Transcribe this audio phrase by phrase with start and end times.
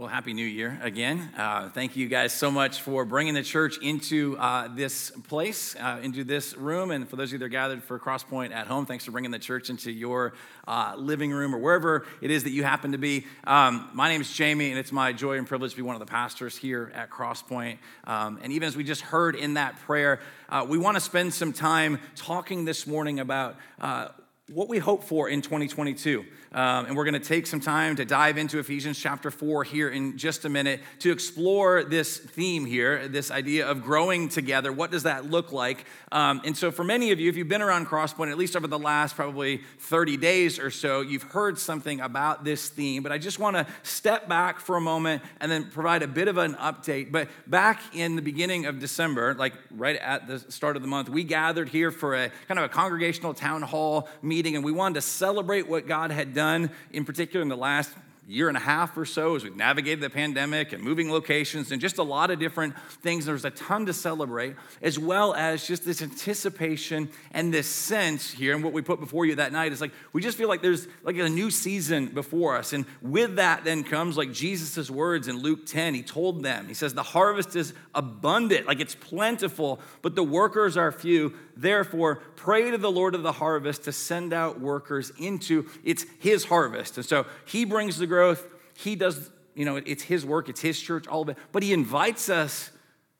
[0.00, 1.28] Well, Happy New Year again.
[1.36, 6.00] Uh, thank you guys so much for bringing the church into uh, this place, uh,
[6.02, 6.90] into this room.
[6.90, 9.30] And for those of you that are gathered for Crosspoint at home, thanks for bringing
[9.30, 10.32] the church into your
[10.66, 13.26] uh, living room or wherever it is that you happen to be.
[13.44, 16.00] Um, my name is Jamie, and it's my joy and privilege to be one of
[16.00, 17.76] the pastors here at Crosspoint.
[18.04, 21.34] Um, and even as we just heard in that prayer, uh, we want to spend
[21.34, 24.08] some time talking this morning about uh,
[24.50, 26.24] what we hope for in 2022.
[26.52, 29.88] Um, and we're going to take some time to dive into Ephesians chapter 4 here
[29.88, 34.72] in just a minute to explore this theme here, this idea of growing together.
[34.72, 35.84] What does that look like?
[36.10, 38.66] Um, and so, for many of you, if you've been around Crosspoint, at least over
[38.66, 43.04] the last probably 30 days or so, you've heard something about this theme.
[43.04, 46.26] But I just want to step back for a moment and then provide a bit
[46.26, 47.12] of an update.
[47.12, 51.08] But back in the beginning of December, like right at the start of the month,
[51.08, 54.94] we gathered here for a kind of a congregational town hall meeting, and we wanted
[54.94, 57.90] to celebrate what God had done done, in particular in the last
[58.26, 61.82] year and a half or so as we've navigated the pandemic and moving locations and
[61.82, 63.26] just a lot of different things.
[63.26, 68.54] There's a ton to celebrate, as well as just this anticipation and this sense here.
[68.54, 70.86] And what we put before you that night is like, we just feel like there's
[71.02, 72.72] like a new season before us.
[72.72, 75.94] And with that then comes like Jesus' words in Luke 10.
[75.94, 80.76] He told them, He says, The harvest is abundant, like it's plentiful, but the workers
[80.76, 81.34] are few.
[81.60, 86.46] Therefore, pray to the Lord of the harvest to send out workers into it's his
[86.46, 86.96] harvest.
[86.96, 90.80] And so he brings the growth, he does, you know, it's his work, it's his
[90.80, 91.36] church, all of it.
[91.52, 92.70] But he invites us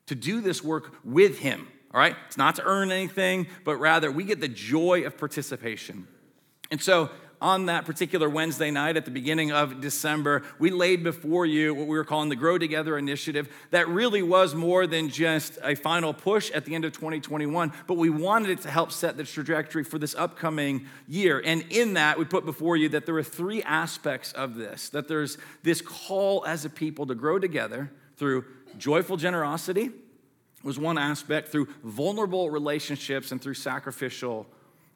[0.07, 1.69] to do this work with him.
[1.93, 2.17] All right?
[2.29, 6.09] It's not to earn anything, but rather we get the joy of participation.
[6.71, 11.47] And so on that particular Wednesday night at the beginning of December, we laid before
[11.47, 13.49] you what we were calling the Grow Together Initiative.
[13.71, 17.95] That really was more than just a final push at the end of 2021, but
[17.95, 21.43] we wanted it to help set the trajectory for this upcoming year.
[21.45, 25.09] And in that, we put before you that there are three aspects of this that
[25.09, 28.45] there's this call as a people to grow together through
[28.77, 29.91] joyful generosity,
[30.63, 34.47] was one aspect, through vulnerable relationships, and through sacrificial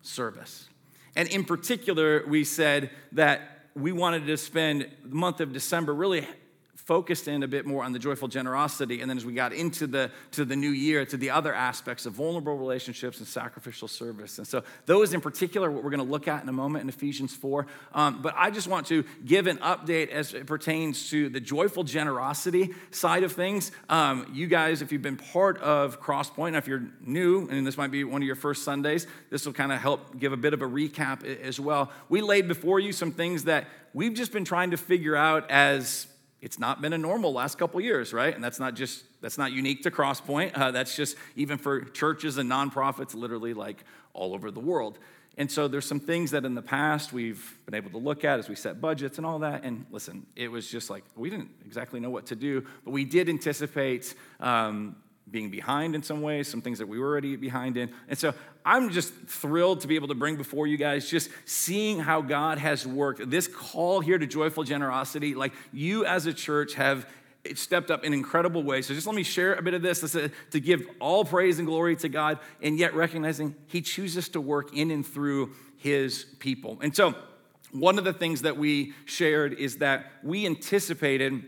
[0.03, 0.69] service.
[1.16, 6.26] And in particular, we said that we wanted to spend the month of December really
[6.84, 9.87] focused in a bit more on the joyful generosity and then as we got into
[9.87, 14.37] the to the new year to the other aspects of vulnerable relationships and sacrificial service.
[14.39, 16.89] And so those in particular what we're going to look at in a moment in
[16.89, 21.28] ephesians 4 um, but i just want to give an update as it pertains to
[21.31, 23.72] the joyful generosity side of things.
[23.89, 27.91] Um, you guys if you've been part of crosspoint if you're new and this might
[27.91, 30.61] be one of your first sundays this will kind of help give a bit of
[30.61, 31.91] a recap as well.
[32.09, 36.06] We laid before you some things that we've just been trying to figure out as
[36.44, 38.34] it's not been a normal last couple years, right?
[38.34, 40.53] And that's not just that's not unique to Crosspoint.
[40.55, 43.82] Uh, that's just even for churches and nonprofits, literally like
[44.12, 44.99] all over the world.
[45.38, 48.38] And so there's some things that in the past we've been able to look at
[48.38, 49.65] as we set budgets and all that.
[49.65, 53.06] And listen, it was just like we didn't exactly know what to do, but we
[53.06, 54.97] did anticipate um,
[55.30, 57.90] being behind in some ways, some things that we were already behind in.
[58.08, 61.98] And so I'm just thrilled to be able to bring before you guys just seeing
[61.98, 63.30] how God has worked.
[63.30, 67.06] This call here to joyful generosity, like you as a church have
[67.54, 68.86] stepped up in incredible ways.
[68.86, 70.00] So just let me share a bit of this
[70.50, 74.74] to give all praise and glory to God, and yet recognizing He chooses to work
[74.74, 76.78] in and through His people.
[76.80, 77.14] And so,
[77.70, 81.42] one of the things that we shared is that we anticipated,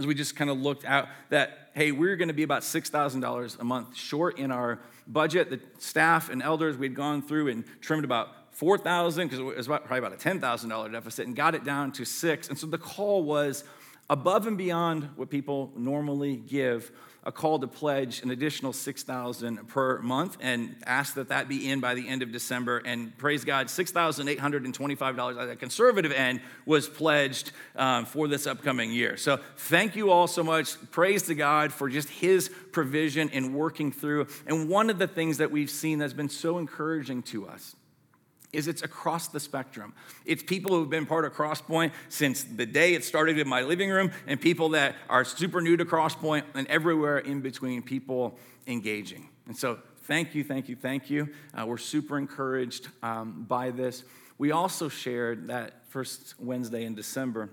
[0.00, 3.60] as we just kind of looked out, that hey, we're going to be about $6,000
[3.60, 5.50] a month short in our budget.
[5.50, 9.84] The staff and elders, we'd gone through and trimmed about 4,000 because it was about,
[9.84, 12.48] probably about a $10,000 deficit and got it down to six.
[12.48, 13.62] And so the call was
[14.08, 16.90] above and beyond what people normally give
[17.30, 21.78] a call to pledge an additional 6000 per month and ask that that be in
[21.78, 22.78] by the end of december.
[22.78, 29.16] And praise god $6825 at the conservative end was pledged um, for this upcoming year.
[29.16, 30.74] So thank you all so much.
[30.90, 34.26] Praise to god for just his provision in working through.
[34.48, 37.76] And one of the things that we've seen that's been so encouraging to us
[38.52, 39.92] is it's across the spectrum.
[40.24, 43.90] It's people who've been part of Crosspoint since the day it started in my living
[43.90, 49.28] room, and people that are super new to Crosspoint, and everywhere in between, people engaging.
[49.46, 51.28] And so, thank you, thank you, thank you.
[51.54, 54.04] Uh, we're super encouraged um, by this.
[54.38, 57.50] We also shared that first Wednesday in December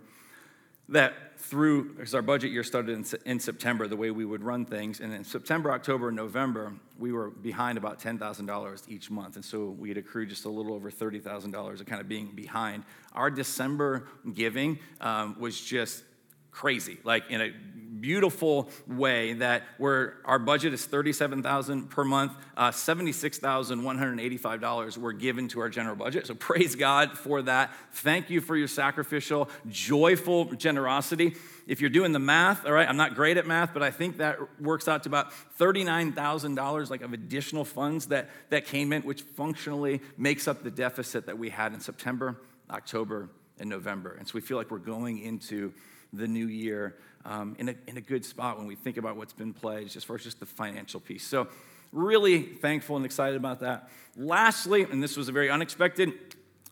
[0.90, 4.66] that through, because our budget year started in, in, September, the way we would run
[4.66, 9.36] things, and in September, October, and November, we were behind about $10,000 each month.
[9.36, 12.84] And so we had accrued just a little over $30,000 of kind of being behind.
[13.14, 16.04] Our December giving um, was just
[16.52, 17.54] crazy, like in a
[18.02, 25.60] beautiful way that where our budget is 37000 per month, uh, $76,185 were given to
[25.60, 26.26] our general budget.
[26.28, 27.72] So praise God for that.
[27.92, 31.36] Thank you for your sacrificial, joyful generosity.
[31.68, 34.18] If you're doing the math, all right, I'm not great at math, but I think
[34.18, 39.24] that works out to about $39,000 like of additional funds that, that came in, which
[39.24, 42.40] functionally makes up the deficit that we had in September,
[42.70, 43.30] October,
[43.60, 44.16] and November.
[44.18, 45.74] And so we feel like we're going into
[46.18, 49.34] the new year um, in, a, in a good spot when we think about what's
[49.34, 51.26] been pledged as far as just the financial piece.
[51.26, 51.48] So
[51.92, 53.90] really thankful and excited about that.
[54.16, 56.14] Lastly, and this was a very unexpected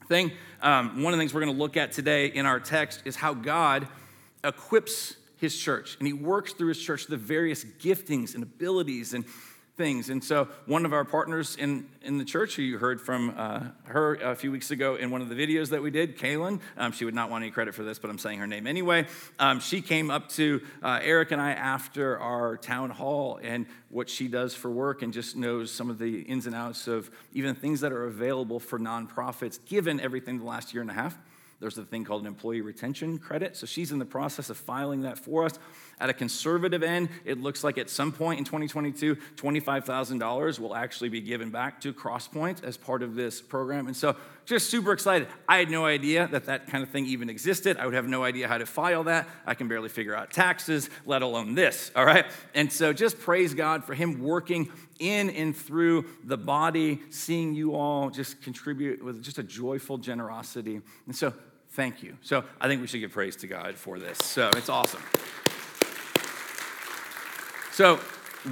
[0.08, 0.32] thing,
[0.62, 3.16] um, one of the things we're going to look at today in our text is
[3.16, 3.88] how God
[4.44, 9.26] equips his church and he works through his church the various giftings and abilities and
[9.75, 10.10] things.
[10.10, 13.62] And so, one of our partners in, in the church, who you heard from uh,
[13.83, 16.92] her a few weeks ago in one of the videos that we did, Kaylin, um,
[16.92, 19.07] she would not want any credit for this, but I'm saying her name anyway.
[19.38, 24.10] Um, she came up to uh, Eric and I after our town hall and what
[24.10, 27.56] she does for work and just knows some of the ins and outs of even
[27.56, 31.18] things that are available for nonprofits, given everything the last year and a half.
[31.60, 33.56] There's a thing called an employee retention credit.
[33.56, 35.57] So she's in the process of filing that for us.
[36.00, 41.10] At a conservative end, it looks like at some point in 2022, $25,000 will actually
[41.10, 43.88] be given back to Crosspoint as part of this program.
[43.88, 44.16] And so
[44.46, 45.28] just super excited.
[45.48, 47.78] I had no idea that that kind of thing even existed.
[47.78, 49.28] I would have no idea how to file that.
[49.46, 52.26] I can barely figure out taxes, let alone this, all right?
[52.54, 54.70] And so just praise God for Him working
[55.00, 60.82] in and through the body, seeing you all just contribute with just a joyful generosity.
[61.06, 61.34] And so,
[61.72, 62.18] thank you.
[62.22, 64.18] So, I think we should give praise to God for this.
[64.20, 65.02] So, it's awesome.
[67.72, 68.00] So,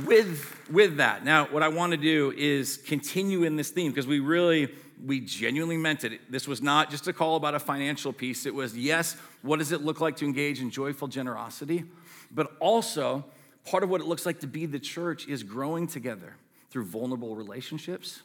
[0.05, 4.07] with, with that, now what I want to do is continue in this theme because
[4.07, 4.73] we really,
[5.03, 6.31] we genuinely meant it.
[6.31, 8.45] This was not just a call about a financial piece.
[8.45, 11.85] It was, yes, what does it look like to engage in joyful generosity?
[12.31, 13.25] But also,
[13.65, 16.35] part of what it looks like to be the church is growing together
[16.69, 18.21] through vulnerable relationships.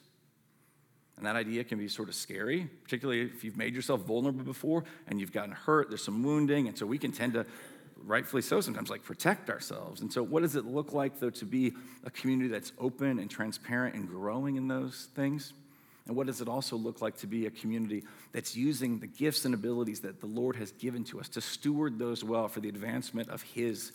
[1.16, 4.84] And that idea can be sort of scary, particularly if you've made yourself vulnerable before
[5.08, 6.68] and you've gotten hurt, there's some wounding.
[6.68, 7.44] And so we can tend to,
[7.96, 10.00] rightfully so, sometimes like protect ourselves.
[10.00, 11.72] And so, what does it look like, though, to be
[12.04, 15.52] a community that's open and transparent and growing in those things?
[16.08, 19.44] And what does it also look like to be a community that's using the gifts
[19.44, 22.68] and abilities that the Lord has given to us to steward those well for the
[22.68, 23.92] advancement of His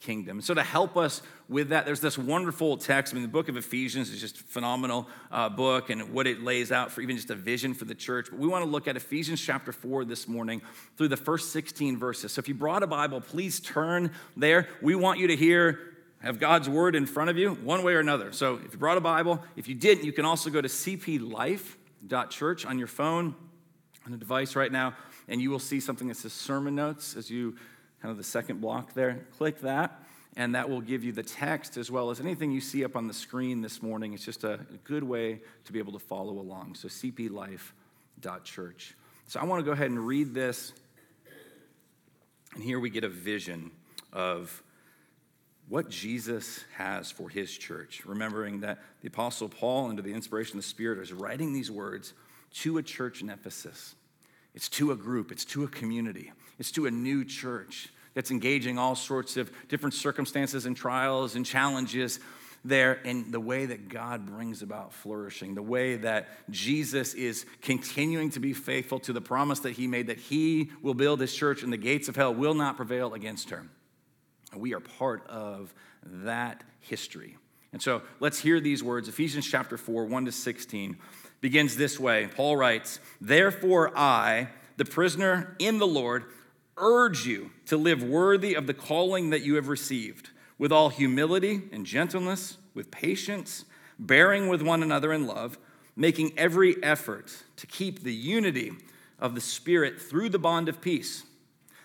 [0.00, 0.40] kingdom.
[0.40, 3.12] So, to help us with that, there's this wonderful text.
[3.12, 6.42] I mean, the book of Ephesians is just a phenomenal uh, book and what it
[6.42, 8.28] lays out for even just a vision for the church.
[8.30, 10.60] But we want to look at Ephesians chapter 4 this morning
[10.96, 12.32] through the first 16 verses.
[12.32, 14.68] So, if you brought a Bible, please turn there.
[14.82, 15.91] We want you to hear
[16.22, 18.30] have God's word in front of you, one way or another.
[18.32, 22.64] So if you brought a Bible, if you didn't, you can also go to cplife.church
[22.64, 23.34] on your phone,
[24.06, 24.94] on a device right now,
[25.28, 27.56] and you will see something that says sermon notes as you
[28.00, 29.26] kind of the second block there.
[29.36, 30.00] Click that,
[30.36, 33.08] and that will give you the text as well as anything you see up on
[33.08, 34.14] the screen this morning.
[34.14, 36.76] It's just a good way to be able to follow along.
[36.76, 38.94] So, cplife.church.
[39.26, 40.72] So, I want to go ahead and read this,
[42.54, 43.72] and here we get a vision
[44.12, 44.62] of
[45.72, 50.64] what Jesus has for his church, remembering that the Apostle Paul, under the inspiration of
[50.64, 52.12] the Spirit, is writing these words
[52.56, 53.94] to a church in Ephesus.
[54.54, 56.30] It's to a group, it's to a community.
[56.58, 61.46] It's to a new church that's engaging all sorts of different circumstances and trials and
[61.46, 62.20] challenges
[62.62, 68.28] there in the way that God brings about flourishing, the way that Jesus is continuing
[68.32, 71.62] to be faithful to the promise that he made that he will build his church
[71.62, 73.64] and the gates of hell will not prevail against her.
[74.56, 77.36] We are part of that history.
[77.72, 79.08] And so let's hear these words.
[79.08, 80.96] Ephesians chapter 4, 1 to 16
[81.40, 82.28] begins this way.
[82.34, 86.24] Paul writes, Therefore I, the prisoner in the Lord,
[86.76, 91.62] urge you to live worthy of the calling that you have received, with all humility
[91.72, 93.64] and gentleness, with patience,
[93.98, 95.58] bearing with one another in love,
[95.96, 98.72] making every effort to keep the unity
[99.18, 101.24] of the Spirit through the bond of peace.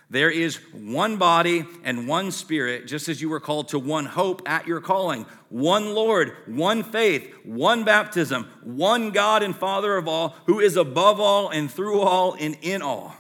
[0.10, 4.42] There is one body and one spirit, just as you were called to one hope
[4.48, 10.36] at your calling, one Lord, one faith, one baptism, one God and Father of all,
[10.46, 13.16] who is above all and through all and in all.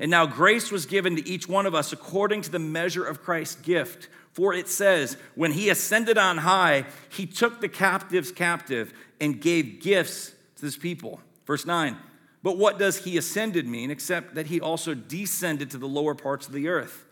[0.00, 3.22] And now grace was given to each one of us according to the measure of
[3.22, 4.08] Christ's gift.
[4.32, 9.80] For it says, when he ascended on high, he took the captives captive and gave
[9.80, 11.20] gifts to his people.
[11.46, 11.96] Verse 9,
[12.44, 16.46] but what does he ascended mean except that he also descended to the lower parts
[16.46, 17.06] of the earth?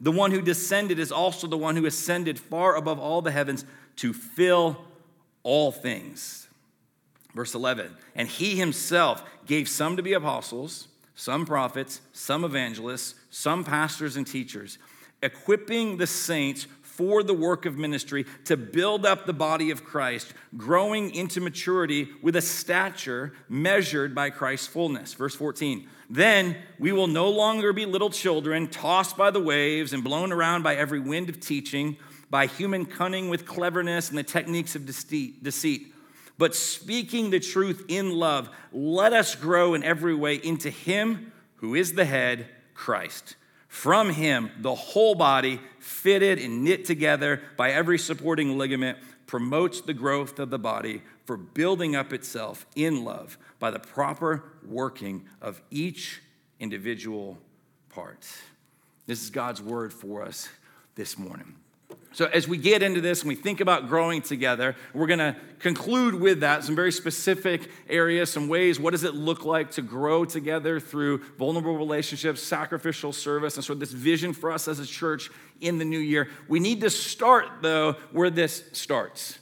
[0.00, 3.66] The one who descended is also the one who ascended far above all the heavens
[3.96, 4.82] to fill
[5.42, 6.48] all things.
[7.34, 13.64] Verse 11, and he himself gave some to be apostles some prophets, some evangelists, some
[13.64, 14.78] pastors and teachers,
[15.20, 16.66] equipping the saints
[16.98, 22.08] for the work of ministry to build up the body of Christ, growing into maturity
[22.22, 25.14] with a stature measured by Christ's fullness.
[25.14, 25.88] Verse 14.
[26.10, 30.64] Then we will no longer be little children, tossed by the waves and blown around
[30.64, 31.96] by every wind of teaching,
[32.30, 35.94] by human cunning with cleverness and the techniques of deceit.
[36.36, 41.76] But speaking the truth in love, let us grow in every way into Him who
[41.76, 43.36] is the head, Christ.
[43.68, 49.94] From Him, the whole body, fitted and knit together by every supporting ligament, promotes the
[49.94, 55.60] growth of the body for building up itself in love by the proper working of
[55.70, 56.22] each
[56.58, 57.38] individual
[57.90, 58.26] part.
[59.06, 60.48] This is God's word for us
[60.94, 61.54] this morning.
[62.12, 65.36] So, as we get into this and we think about growing together, we're going to
[65.58, 68.80] conclude with that some very specific areas, some ways.
[68.80, 73.76] What does it look like to grow together through vulnerable relationships, sacrificial service, and sort
[73.76, 76.28] of this vision for us as a church in the new year?
[76.48, 79.38] We need to start, though, where this starts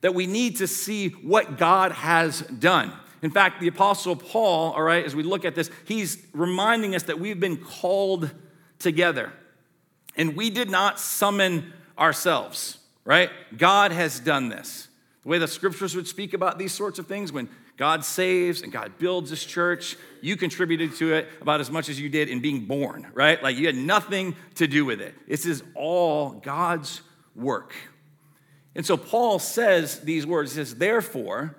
[0.00, 2.92] that we need to see what God has done.
[3.20, 7.04] In fact, the Apostle Paul, all right, as we look at this, he's reminding us
[7.04, 8.30] that we've been called
[8.78, 9.32] together.
[10.16, 13.30] And we did not summon ourselves, right?
[13.56, 14.88] God has done this.
[15.22, 18.72] The way the scriptures would speak about these sorts of things, when God saves and
[18.72, 22.40] God builds his church, you contributed to it about as much as you did in
[22.40, 23.42] being born, right?
[23.42, 25.14] Like you had nothing to do with it.
[25.28, 27.02] This is all God's
[27.36, 27.74] work.
[28.74, 30.52] And so Paul says these words.
[30.52, 31.56] He says, therefore,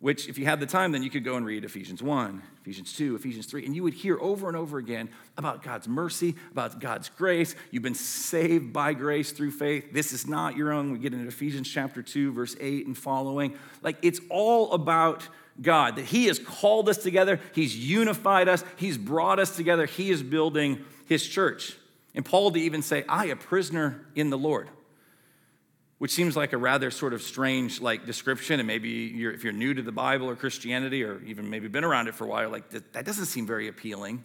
[0.00, 2.94] which if you had the time, then you could go and read Ephesians 1, Ephesians
[2.94, 6.80] 2, Ephesians 3, and you would hear over and over again about God's mercy, about
[6.80, 7.54] God's grace.
[7.70, 9.92] You've been saved by grace through faith.
[9.92, 10.90] This is not your own.
[10.90, 13.58] We get into Ephesians chapter 2, verse 8 and following.
[13.82, 15.28] Like it's all about
[15.60, 20.10] God, that He has called us together, He's unified us, He's brought us together, He
[20.10, 21.76] is building His church.
[22.14, 24.70] And Paul to even say, I, a prisoner in the Lord
[25.98, 29.52] which seems like a rather sort of strange like description and maybe you're, if you're
[29.52, 32.50] new to the bible or christianity or even maybe been around it for a while
[32.50, 34.24] like that, that doesn't seem very appealing.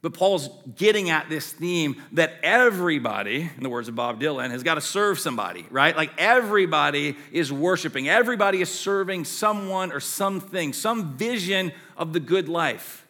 [0.00, 4.62] But paul's getting at this theme that everybody in the words of bob dylan has
[4.62, 5.96] got to serve somebody right?
[5.96, 8.08] Like everybody is worshiping.
[8.08, 13.06] Everybody is serving someone or something some vision of the good life.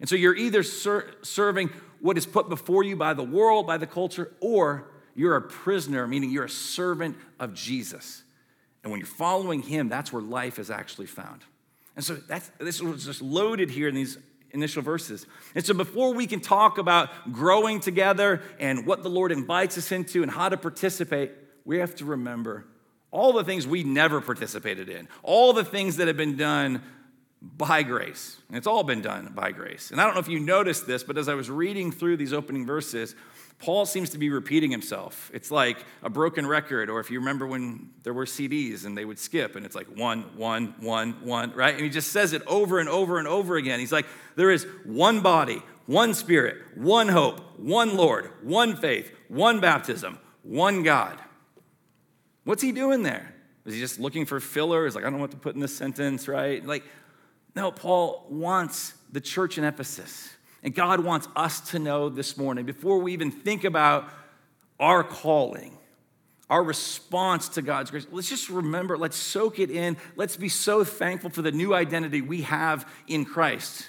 [0.00, 3.76] And so you're either ser- serving what is put before you by the world by
[3.76, 8.22] the culture or you're a prisoner, meaning you're a servant of Jesus.
[8.84, 11.42] And when you're following him, that's where life is actually found.
[11.96, 14.16] And so that's, this was just loaded here in these
[14.52, 15.26] initial verses.
[15.56, 19.90] And so before we can talk about growing together and what the Lord invites us
[19.90, 21.32] into and how to participate,
[21.64, 22.64] we have to remember
[23.10, 26.80] all the things we never participated in, all the things that have been done
[27.42, 28.36] by grace.
[28.46, 29.90] And it's all been done by grace.
[29.90, 32.32] And I don't know if you noticed this, but as I was reading through these
[32.32, 33.16] opening verses,
[33.58, 35.30] Paul seems to be repeating himself.
[35.34, 39.04] It's like a broken record, or if you remember when there were CDs and they
[39.04, 41.74] would skip, and it's like one, one, one, one, right?
[41.74, 43.80] And he just says it over and over and over again.
[43.80, 49.58] He's like, there is one body, one spirit, one hope, one Lord, one faith, one
[49.58, 51.18] baptism, one God.
[52.44, 53.34] What's he doing there?
[53.66, 54.84] Is he just looking for filler?
[54.84, 56.64] He's like, I don't know what to put in this sentence, right?
[56.64, 56.84] Like,
[57.56, 60.30] no, Paul wants the church in Ephesus
[60.62, 64.08] and God wants us to know this morning, before we even think about
[64.80, 65.76] our calling,
[66.50, 69.96] our response to God's grace, let's just remember, let's soak it in.
[70.16, 73.86] Let's be so thankful for the new identity we have in Christ.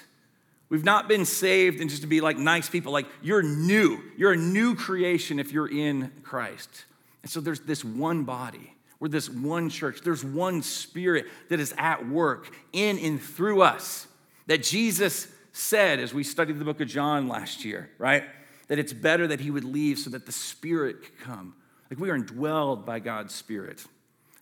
[0.68, 2.92] We've not been saved and just to be like nice people.
[2.92, 3.98] Like you're new.
[4.16, 6.84] You're a new creation if you're in Christ.
[7.22, 8.74] And so there's this one body.
[9.00, 10.02] We're this one church.
[10.02, 14.06] There's one spirit that is at work in and through us.
[14.46, 18.24] That Jesus said as we studied the book of John last year, right?
[18.68, 21.54] That it's better that he would leave so that the Spirit could come.
[21.90, 23.84] Like we are indwelled by God's Spirit.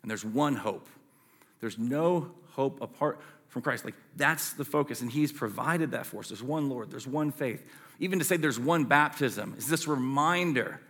[0.03, 0.89] And there's one hope.
[1.61, 3.85] There's no hope apart from Christ.
[3.85, 5.01] Like that's the focus.
[5.01, 6.29] And he's provided that for us.
[6.29, 7.65] There's one Lord, there's one faith.
[7.99, 10.81] Even to say there's one baptism is this reminder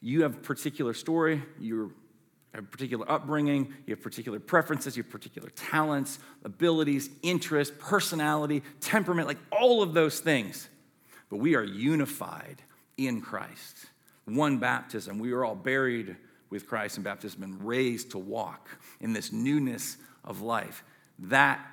[0.00, 1.90] you have a particular story, you're
[2.56, 9.26] have particular upbringing, you have particular preferences, you have particular talents, abilities, interests, personality, temperament,
[9.26, 10.68] like all of those things.
[11.30, 12.62] But we are unified
[12.96, 13.86] in Christ.
[14.26, 16.16] One baptism, we are all buried
[16.50, 18.68] with Christ in baptism and raised to walk
[19.00, 20.84] in this newness of life.
[21.18, 21.66] That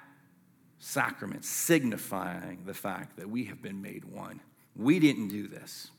[0.79, 4.39] sacrament signifying the fact that we have been made one.
[4.75, 5.91] We didn't do this.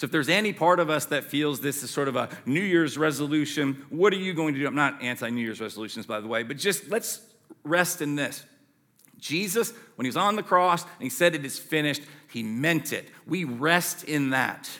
[0.00, 2.62] So, if there's any part of us that feels this is sort of a New
[2.62, 4.66] Year's resolution, what are you going to do?
[4.66, 7.20] I'm not anti New Year's resolutions, by the way, but just let's
[7.64, 8.46] rest in this.
[9.18, 12.94] Jesus, when he was on the cross and he said it is finished, he meant
[12.94, 13.10] it.
[13.26, 14.70] We rest in that.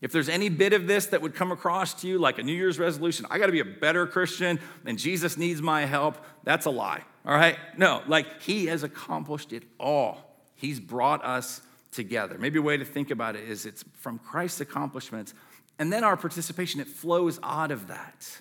[0.00, 2.54] If there's any bit of this that would come across to you like a New
[2.54, 6.64] Year's resolution, I got to be a better Christian and Jesus needs my help, that's
[6.64, 7.02] a lie.
[7.26, 7.58] All right?
[7.76, 10.38] No, like he has accomplished it all.
[10.54, 11.60] He's brought us
[11.94, 12.36] together.
[12.38, 15.34] Maybe a way to think about it is it's from Christ's accomplishments
[15.78, 18.40] and then our participation, it flows out of that.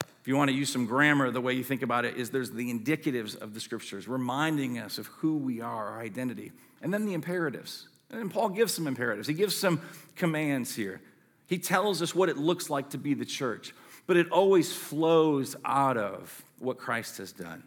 [0.00, 2.50] If you want to use some grammar, the way you think about it is there's
[2.50, 7.06] the indicatives of the scriptures, reminding us of who we are, our identity, and then
[7.06, 7.88] the imperatives.
[8.10, 9.80] And Paul gives some imperatives, he gives some
[10.16, 11.00] commands here.
[11.46, 13.74] He tells us what it looks like to be the church,
[14.06, 17.62] but it always flows out of what Christ has done.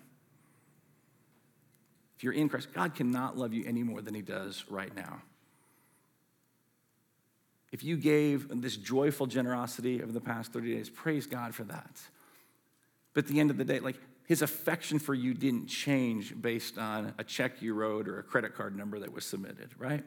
[2.23, 5.21] You're in Christ, God cannot love you any more than he does right now.
[7.71, 12.01] If you gave this joyful generosity over the past 30 days, praise God for that.
[13.13, 13.97] But at the end of the day, like
[14.27, 18.55] his affection for you didn't change based on a check you wrote or a credit
[18.55, 20.03] card number that was submitted, right?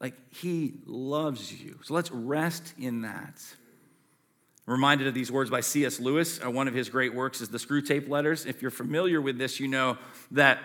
[0.00, 1.78] Like he loves you.
[1.82, 3.42] So let's rest in that.
[4.66, 6.00] I'm reminded of these words by C.S.
[6.00, 6.40] Lewis.
[6.42, 8.46] Uh, one of his great works is the Screwtape Letters.
[8.46, 9.98] If you're familiar with this, you know
[10.30, 10.58] that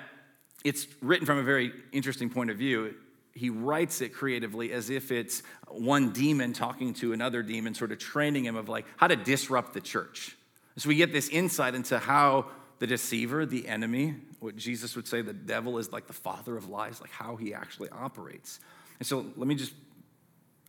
[0.64, 2.96] it's written from a very interesting point of view.
[3.34, 8.00] He writes it creatively as if it's one demon talking to another demon, sort of
[8.00, 10.36] training him of like how to disrupt the church.
[10.78, 12.46] So we get this insight into how
[12.80, 16.70] the deceiver, the enemy, what Jesus would say the devil is like the father of
[16.70, 18.60] lies, like how he actually operates.
[19.00, 19.74] And so let me just,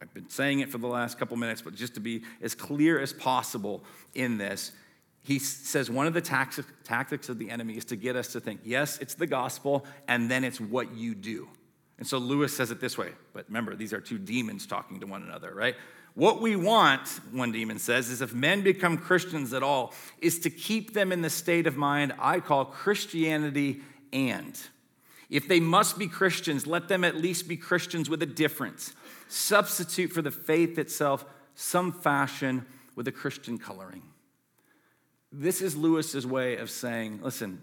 [0.03, 3.01] I've been saying it for the last couple minutes, but just to be as clear
[3.01, 4.73] as possible in this,
[5.23, 8.61] he says one of the tactics of the enemy is to get us to think,
[8.65, 11.49] yes, it's the gospel, and then it's what you do.
[11.99, 15.07] And so Lewis says it this way, but remember, these are two demons talking to
[15.07, 15.77] one another, right?
[16.15, 20.51] What we want, one demon says, is if men become Christians at all, is to
[20.51, 24.59] keep them in the state of mind I call Christianity and.
[25.29, 28.95] If they must be Christians, let them at least be Christians with a difference.
[29.29, 31.25] Substitute for the faith itself
[31.55, 34.03] some fashion with a Christian coloring.
[35.33, 37.63] This is Lewis's way of saying, listen,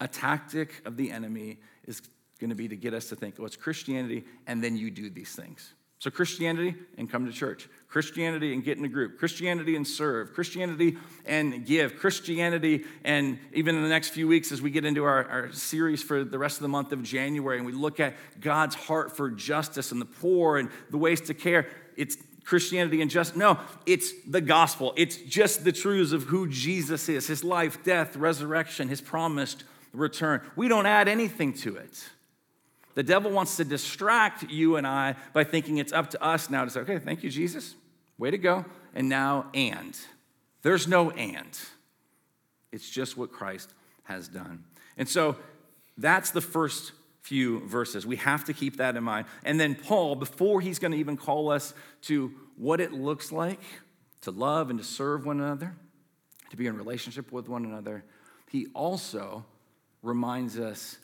[0.00, 2.00] a tactic of the enemy is
[2.40, 5.10] going to be to get us to think, oh, it's Christianity, and then you do
[5.10, 5.74] these things.
[6.02, 7.68] So, Christianity and come to church.
[7.86, 9.20] Christianity and get in a group.
[9.20, 10.32] Christianity and serve.
[10.32, 11.96] Christianity and give.
[11.96, 16.02] Christianity, and even in the next few weeks, as we get into our, our series
[16.02, 19.30] for the rest of the month of January, and we look at God's heart for
[19.30, 24.12] justice and the poor and the ways to care, it's Christianity and just no, it's
[24.26, 24.92] the gospel.
[24.96, 30.40] It's just the truths of who Jesus is, his life, death, resurrection, his promised return.
[30.56, 32.04] We don't add anything to it.
[32.94, 36.64] The devil wants to distract you and I by thinking it's up to us now
[36.64, 37.74] to say, okay, thank you, Jesus.
[38.18, 38.64] Way to go.
[38.94, 39.98] And now, and.
[40.62, 41.58] There's no and.
[42.70, 43.72] It's just what Christ
[44.04, 44.64] has done.
[44.96, 45.36] And so
[45.96, 48.04] that's the first few verses.
[48.04, 49.26] We have to keep that in mind.
[49.44, 53.60] And then Paul, before he's going to even call us to what it looks like
[54.22, 55.74] to love and to serve one another,
[56.50, 58.04] to be in relationship with one another,
[58.50, 59.44] he also
[60.02, 60.98] reminds us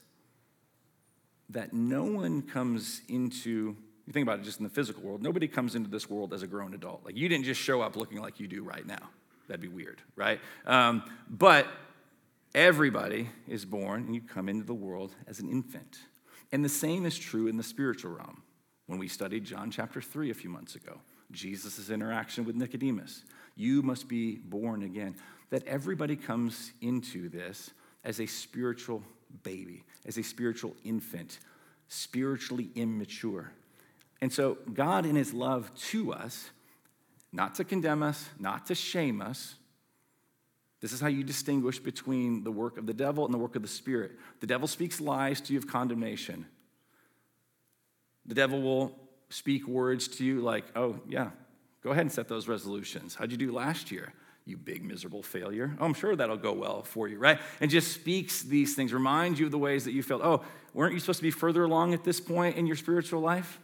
[1.49, 5.47] that no one comes into you think about it just in the physical world nobody
[5.47, 8.19] comes into this world as a grown adult like you didn't just show up looking
[8.19, 9.09] like you do right now
[9.47, 11.67] that'd be weird right um, but
[12.53, 15.99] everybody is born and you come into the world as an infant
[16.51, 18.41] and the same is true in the spiritual realm
[18.87, 20.99] when we studied john chapter 3 a few months ago
[21.31, 23.23] jesus' interaction with nicodemus
[23.55, 25.15] you must be born again
[25.49, 27.71] that everybody comes into this
[28.03, 29.03] as a spiritual
[29.43, 31.39] baby, as a spiritual infant,
[31.87, 33.51] spiritually immature.
[34.21, 36.49] And so, God, in His love to us,
[37.31, 39.55] not to condemn us, not to shame us,
[40.81, 43.61] this is how you distinguish between the work of the devil and the work of
[43.61, 44.11] the Spirit.
[44.39, 46.45] The devil speaks lies to you of condemnation.
[48.25, 48.97] The devil will
[49.29, 51.31] speak words to you like, oh, yeah,
[51.83, 53.15] go ahead and set those resolutions.
[53.15, 54.13] How'd you do last year?
[54.49, 55.75] you big miserable failure.
[55.79, 57.39] Oh, I'm sure that'll go well for you, right?
[57.61, 60.23] And just speaks these things, reminds you of the ways that you felt.
[60.23, 63.59] Oh, weren't you supposed to be further along at this point in your spiritual life?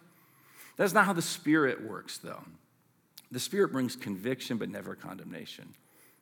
[0.77, 2.43] That's not how the Spirit works, though.
[3.31, 5.73] The Spirit brings conviction, but never condemnation.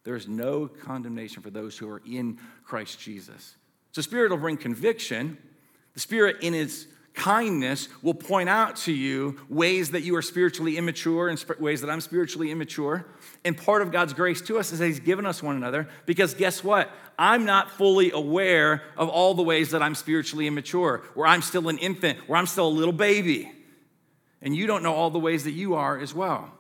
[0.04, 3.56] There is no condemnation for those who are in Christ Jesus.
[3.92, 5.38] So, Spirit will bring conviction.
[5.94, 10.78] The Spirit, in its kindness will point out to you ways that you are spiritually
[10.78, 13.06] immature and ways that I'm spiritually immature.
[13.46, 16.34] And part of God's grace to us is that He's given us one another because
[16.34, 16.90] guess what?
[17.18, 21.70] I'm not fully aware of all the ways that I'm spiritually immature, where I'm still
[21.70, 23.52] an infant, where I'm still a little baby.
[24.42, 26.52] And you don't know all the ways that you are as well.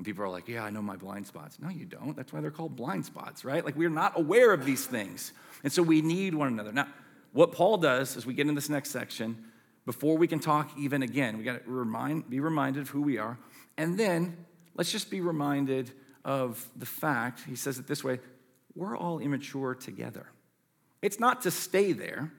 [0.00, 1.58] And people are like, yeah, I know my blind spots.
[1.60, 2.16] No, you don't.
[2.16, 3.62] That's why they're called blind spots, right?
[3.62, 5.34] Like we're not aware of these things.
[5.62, 6.72] And so we need one another.
[6.72, 6.88] Now,
[7.32, 9.44] what Paul does as we get in this next section
[9.84, 13.18] before we can talk even again, we got to remind, be reminded of who we
[13.18, 13.36] are.
[13.76, 14.38] And then
[14.74, 15.92] let's just be reminded
[16.24, 18.20] of the fact, he says it this way
[18.74, 20.28] we're all immature together.
[21.02, 22.32] It's not to stay there.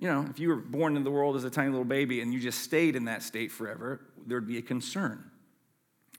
[0.00, 2.32] You know, if you were born into the world as a tiny little baby and
[2.32, 5.29] you just stayed in that state forever, there'd be a concern.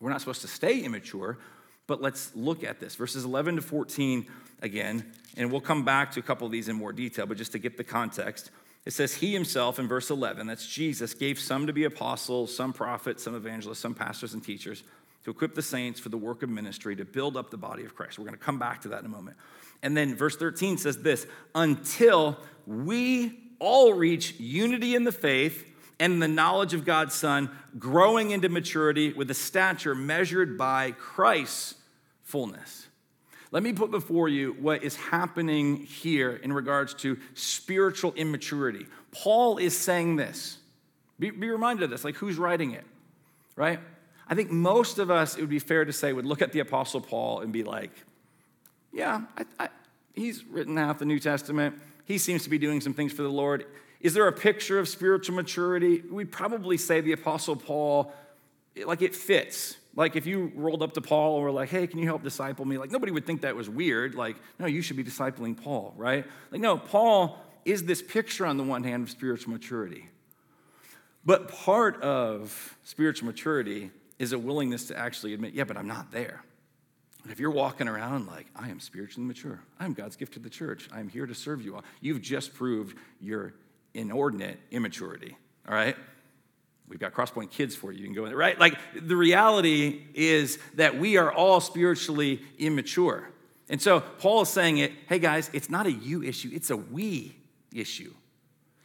[0.02, 1.38] We're not supposed to stay immature,
[1.88, 2.96] but let's look at this.
[2.96, 4.26] Verses 11 to 14
[4.62, 7.54] again, and we'll come back to a couple of these in more detail, but just
[7.54, 8.52] to get the context.
[8.86, 12.74] It says, He himself in verse 11, that's Jesus, gave some to be apostles, some
[12.74, 14.84] prophets, some evangelists, some pastors and teachers
[15.24, 17.96] to equip the saints for the work of ministry, to build up the body of
[17.96, 18.18] Christ.
[18.18, 19.38] We're going to come back to that in a moment.
[19.84, 25.71] And then verse 13 says this until we all reach unity in the faith
[26.02, 31.76] and the knowledge of God's Son, growing into maturity with a stature measured by Christ's
[32.24, 32.88] fullness.
[33.52, 38.88] Let me put before you what is happening here in regards to spiritual immaturity.
[39.12, 40.58] Paul is saying this.
[41.20, 42.86] Be, be reminded of this, like who's writing it,
[43.56, 43.80] right?
[44.28, 46.62] I think most of us, it would be fair to say, would look at the
[46.62, 47.92] Apostle Paul and be like,
[48.92, 49.70] yeah, I, I,
[50.16, 51.80] he's written half the New Testament.
[52.06, 53.68] He seems to be doing some things for the Lord.
[54.02, 56.02] Is there a picture of spiritual maturity?
[56.02, 58.14] We'd probably say the Apostle Paul,
[58.86, 59.78] like it fits.
[59.96, 62.66] Like if you rolled up to Paul and were like, hey, can you help disciple
[62.66, 62.78] me?
[62.78, 64.16] Like nobody would think that was weird.
[64.16, 66.26] Like, no, you should be discipling Paul, right?
[66.52, 70.08] Like, no, Paul is this picture on the one hand of spiritual maturity.
[71.24, 76.12] But part of spiritual maturity is a willingness to actually admit, yeah, but I'm not
[76.12, 76.44] there.
[77.30, 80.50] If you're walking around like, I am spiritually mature, I am God's gift to the
[80.50, 83.54] church, I am here to serve you all, you've just proved your
[83.94, 85.96] inordinate immaturity, all right?
[86.88, 88.00] We've got Crosspoint kids for you.
[88.00, 88.60] You can go in, there, right?
[88.60, 93.30] Like the reality is that we are all spiritually immature.
[93.70, 96.76] And so Paul is saying it, hey guys, it's not a you issue, it's a
[96.76, 97.36] we
[97.74, 98.14] issue.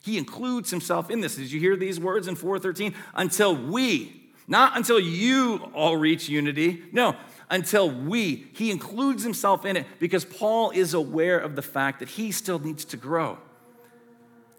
[0.04, 1.34] He includes himself in this.
[1.34, 2.94] Did you hear these words in 413?
[3.14, 6.84] Until we, not until you all reach unity.
[6.92, 7.16] No,
[7.50, 8.46] until we.
[8.52, 12.60] He includes himself in it because Paul is aware of the fact that he still
[12.60, 13.38] needs to grow.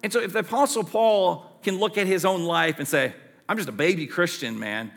[0.03, 3.13] And so if the Apostle Paul can look at his own life and say,
[3.49, 4.91] I'm just a baby Christian, man,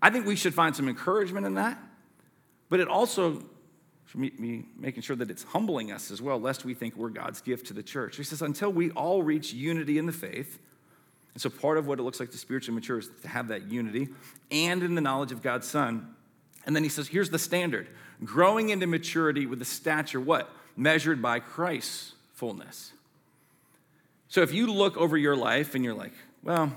[0.00, 1.78] I think we should find some encouragement in that.
[2.68, 3.42] But it also
[4.06, 7.40] should be making sure that it's humbling us as well, lest we think we're God's
[7.40, 8.16] gift to the church.
[8.16, 10.58] He says, until we all reach unity in the faith,
[11.32, 13.64] and so part of what it looks like to spiritually mature is to have that
[13.64, 14.08] unity
[14.52, 16.14] and in the knowledge of God's Son.
[16.64, 17.88] And then he says, here's the standard
[18.22, 20.48] growing into maturity with the stature, what?
[20.76, 22.92] Measured by Christ's fullness.
[24.34, 26.76] So if you look over your life and you're like, well,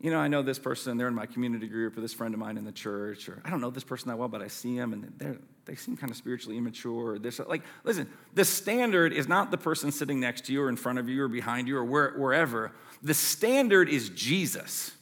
[0.00, 2.38] you know, I know this person, they're in my community group, or this friend of
[2.38, 4.78] mine in the church, or I don't know this person that well, but I see
[4.78, 7.14] them and they're, they seem kind of spiritually immature.
[7.14, 10.68] Or this, like, listen, the standard is not the person sitting next to you or
[10.68, 12.70] in front of you or behind you or where, wherever.
[13.02, 14.92] The standard is Jesus,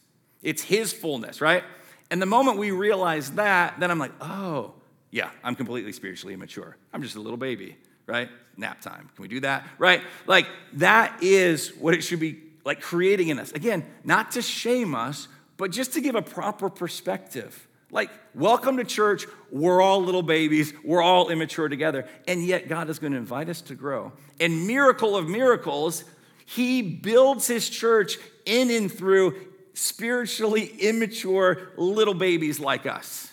[0.41, 1.63] it's his fullness, right?
[2.09, 4.73] And the moment we realize that, then I'm like, oh,
[5.11, 6.77] yeah, I'm completely spiritually immature.
[6.91, 8.29] I'm just a little baby, right?
[8.59, 9.09] Nap time.
[9.15, 9.65] Can we do that?
[9.77, 10.01] Right?
[10.27, 13.51] Like, that is what it should be like creating in us.
[13.53, 17.67] Again, not to shame us, but just to give a proper perspective.
[17.89, 19.25] Like, welcome to church.
[19.49, 20.73] We're all little babies.
[20.83, 22.05] We're all immature together.
[22.27, 24.11] And yet, God is going to invite us to grow.
[24.39, 26.03] And miracle of miracles,
[26.45, 29.35] He builds His church in and through
[29.73, 33.31] spiritually immature little babies like us.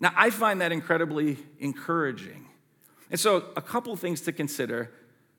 [0.00, 2.45] Now, I find that incredibly encouraging.
[3.10, 4.90] And so, a couple things to consider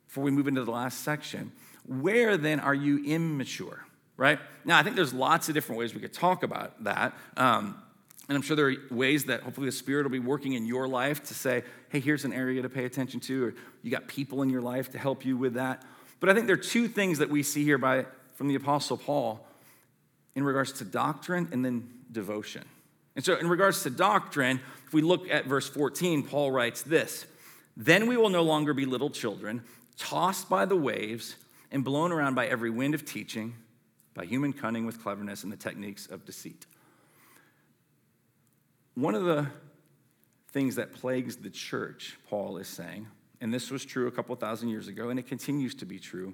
[0.07, 1.51] before we move into the last section.
[1.85, 4.39] Where then are you immature, right?
[4.65, 7.13] Now, I think there's lots of different ways we could talk about that.
[7.35, 7.81] Um,
[8.27, 10.87] and I'm sure there are ways that hopefully the Spirit will be working in your
[10.87, 13.53] life to say, hey, here's an area to pay attention to, or
[13.83, 15.83] you got people in your life to help you with that.
[16.19, 18.97] But I think there are two things that we see here by, from the Apostle
[18.97, 19.45] Paul
[20.35, 22.65] in regards to doctrine and then devotion.
[23.15, 27.25] And so, in regards to doctrine, if we look at verse 14, Paul writes this
[27.79, 29.63] Then we will no longer be little children,
[29.97, 31.35] tossed by the waves
[31.71, 33.53] and blown around by every wind of teaching,
[34.15, 36.65] by human cunning with cleverness and the techniques of deceit.
[38.95, 39.45] One of the
[40.51, 43.07] things that plagues the church, Paul is saying,
[43.41, 46.33] and this was true a couple thousand years ago, and it continues to be true,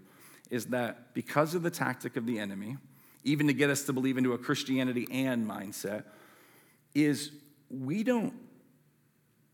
[0.50, 2.78] is that because of the tactic of the enemy,
[3.26, 6.06] even to get us to believe into a Christianity and mindset,
[6.96, 7.32] is
[7.70, 8.34] we don't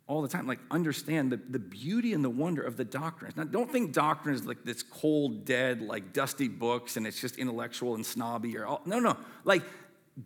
[0.09, 3.37] all the time like understand the, the beauty and the wonder of the doctrines.
[3.37, 7.37] Now, don't think doctrine is like this cold, dead, like dusty books and it's just
[7.37, 8.81] intellectual and snobby or all.
[8.85, 9.15] No, no.
[9.45, 9.61] Like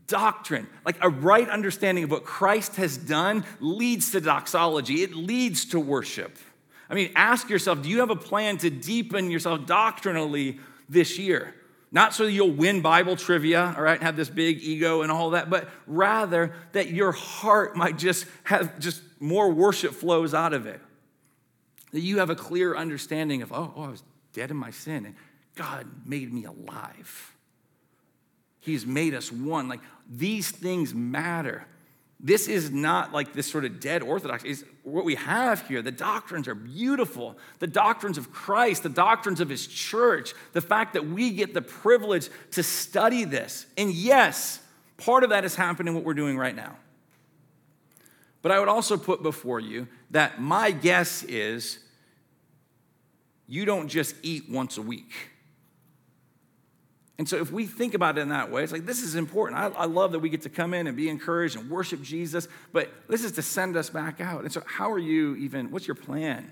[0.07, 5.65] doctrine, like a right understanding of what Christ has done, leads to doxology, it leads
[5.65, 6.37] to worship.
[6.89, 11.53] I mean, ask yourself do you have a plan to deepen yourself doctrinally this year?
[11.93, 15.11] Not so that you'll win Bible trivia, all right, and have this big ego and
[15.11, 20.53] all that, but rather that your heart might just have just more worship flows out
[20.53, 20.81] of it.
[21.91, 24.01] That you have a clear understanding of, oh, oh I was
[24.33, 25.15] dead in my sin, and
[25.53, 27.35] God made me alive.
[28.59, 29.67] He's made us one.
[29.67, 31.67] Like these things matter.
[32.25, 34.45] This is not like this sort of dead orthodox.
[34.45, 35.81] It's what we have here.
[35.81, 37.37] The doctrines are beautiful.
[37.59, 41.61] The doctrines of Christ, the doctrines of his church, the fact that we get the
[41.61, 43.65] privilege to study this.
[43.77, 44.61] And yes,
[44.95, 46.77] part of that is happening what we're doing right now.
[48.41, 51.79] But I would also put before you that my guess is
[53.47, 55.11] you don't just eat once a week.
[57.19, 59.59] And so, if we think about it in that way, it's like this is important.
[59.59, 62.47] I, I, love that we get to come in and be encouraged and worship Jesus,
[62.71, 64.41] but this is to send us back out.
[64.41, 66.51] And so, how are you even, what's your plan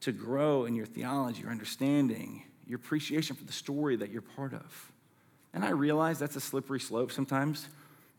[0.00, 4.52] to grow in your theology, your understanding, your appreciation for the story that you're part
[4.52, 4.92] of?
[5.54, 7.66] And I realize that's a slippery slope sometimes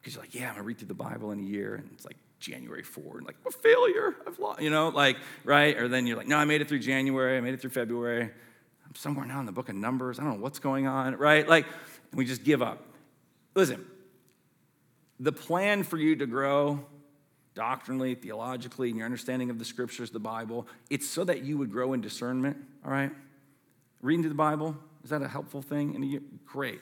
[0.02, 2.06] because you're like, yeah, I'm gonna read through the Bible in a year, and it's
[2.06, 5.78] like January 4, and like, a failure, I've lost, you know, like, right?
[5.78, 8.32] Or then you're like, no, I made it through January, I made it through February
[8.98, 10.20] somewhere now in the book of Numbers.
[10.20, 11.48] I don't know what's going on, right?
[11.48, 11.66] Like,
[12.14, 12.84] we just give up.
[13.56, 13.86] Listen,
[15.20, 16.86] the plan for you to grow
[17.54, 21.72] doctrinally, theologically, in your understanding of the scriptures, the Bible, it's so that you would
[21.72, 23.12] grow in discernment, all right?
[24.02, 26.22] Reading through the Bible, is that a helpful thing?
[26.46, 26.82] Great.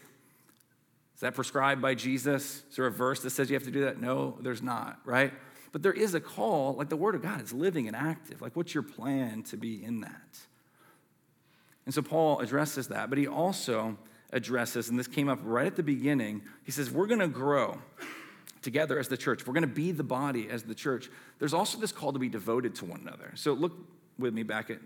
[1.14, 2.64] Is that prescribed by Jesus?
[2.70, 4.02] Is there a verse that says you have to do that?
[4.02, 5.32] No, there's not, right?
[5.72, 8.42] But there is a call, like the Word of God is living and active.
[8.42, 10.40] Like, what's your plan to be in that?
[11.86, 13.98] And so Paul addresses that, but he also
[14.32, 17.80] addresses, and this came up right at the beginning, he says, We're going to grow
[18.62, 19.46] together as the church.
[19.46, 21.10] We're going to be the body as the church.
[21.40, 23.32] There's also this call to be devoted to one another.
[23.36, 23.74] So look
[24.18, 24.80] with me back at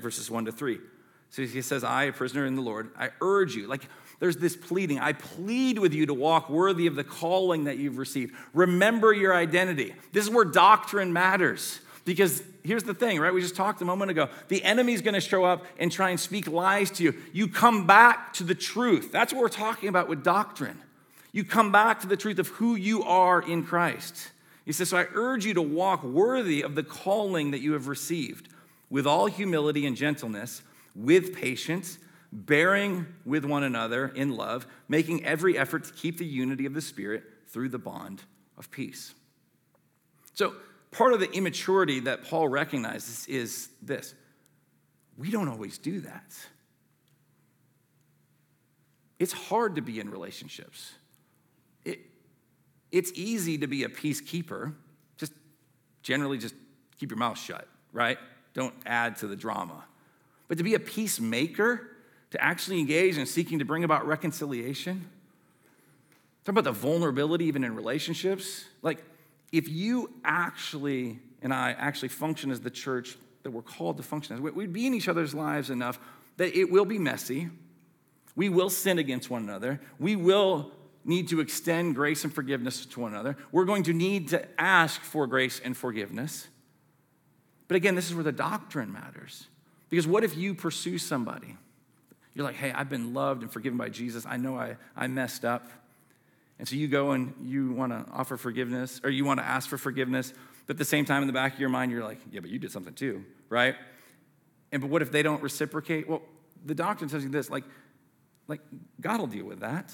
[0.00, 0.78] verses 1 to 3.
[1.30, 3.66] So he says, I, a prisoner in the Lord, I urge you.
[3.66, 3.88] Like
[4.20, 5.00] there's this pleading.
[5.00, 8.34] I plead with you to walk worthy of the calling that you've received.
[8.52, 9.94] Remember your identity.
[10.12, 11.80] This is where doctrine matters.
[12.04, 13.32] Because here's the thing, right?
[13.32, 14.28] We just talked a moment ago.
[14.48, 17.14] The enemy's going to show up and try and speak lies to you.
[17.32, 19.10] You come back to the truth.
[19.10, 20.80] That's what we're talking about with doctrine.
[21.32, 24.30] You come back to the truth of who you are in Christ.
[24.64, 27.88] He says, So I urge you to walk worthy of the calling that you have
[27.88, 28.48] received,
[28.90, 30.62] with all humility and gentleness,
[30.94, 31.98] with patience,
[32.30, 36.80] bearing with one another in love, making every effort to keep the unity of the
[36.80, 38.22] Spirit through the bond
[38.56, 39.14] of peace.
[40.34, 40.54] So,
[40.94, 44.14] part of the immaturity that Paul recognizes is this
[45.16, 46.34] we don't always do that.
[49.18, 50.92] It's hard to be in relationships.
[51.84, 52.00] It,
[52.90, 54.74] it's easy to be a peacekeeper.
[55.16, 55.32] Just
[56.02, 56.54] generally, just
[56.98, 58.18] keep your mouth shut, right?
[58.54, 59.84] Don't add to the drama.
[60.48, 61.90] But to be a peacemaker,
[62.32, 65.08] to actually engage in seeking to bring about reconciliation,
[66.44, 68.64] talk about the vulnerability even in relationships.
[68.82, 69.02] Like,
[69.54, 74.34] if you actually and I actually function as the church that we're called to function
[74.34, 76.00] as, we'd be in each other's lives enough
[76.38, 77.50] that it will be messy.
[78.34, 79.80] We will sin against one another.
[80.00, 80.72] We will
[81.04, 83.36] need to extend grace and forgiveness to one another.
[83.52, 86.48] We're going to need to ask for grace and forgiveness.
[87.68, 89.46] But again, this is where the doctrine matters.
[89.90, 91.56] Because what if you pursue somebody?
[92.34, 94.26] You're like, hey, I've been loved and forgiven by Jesus.
[94.26, 95.68] I know I, I messed up.
[96.58, 99.68] And so you go and you want to offer forgiveness or you want to ask
[99.68, 100.32] for forgiveness,
[100.66, 102.50] but at the same time in the back of your mind, you're like, yeah, but
[102.50, 103.74] you did something too, right?
[104.72, 106.08] And but what if they don't reciprocate?
[106.08, 106.22] Well,
[106.64, 107.64] the doctrine tells you this like,
[108.48, 108.60] like
[109.00, 109.92] God will deal with that.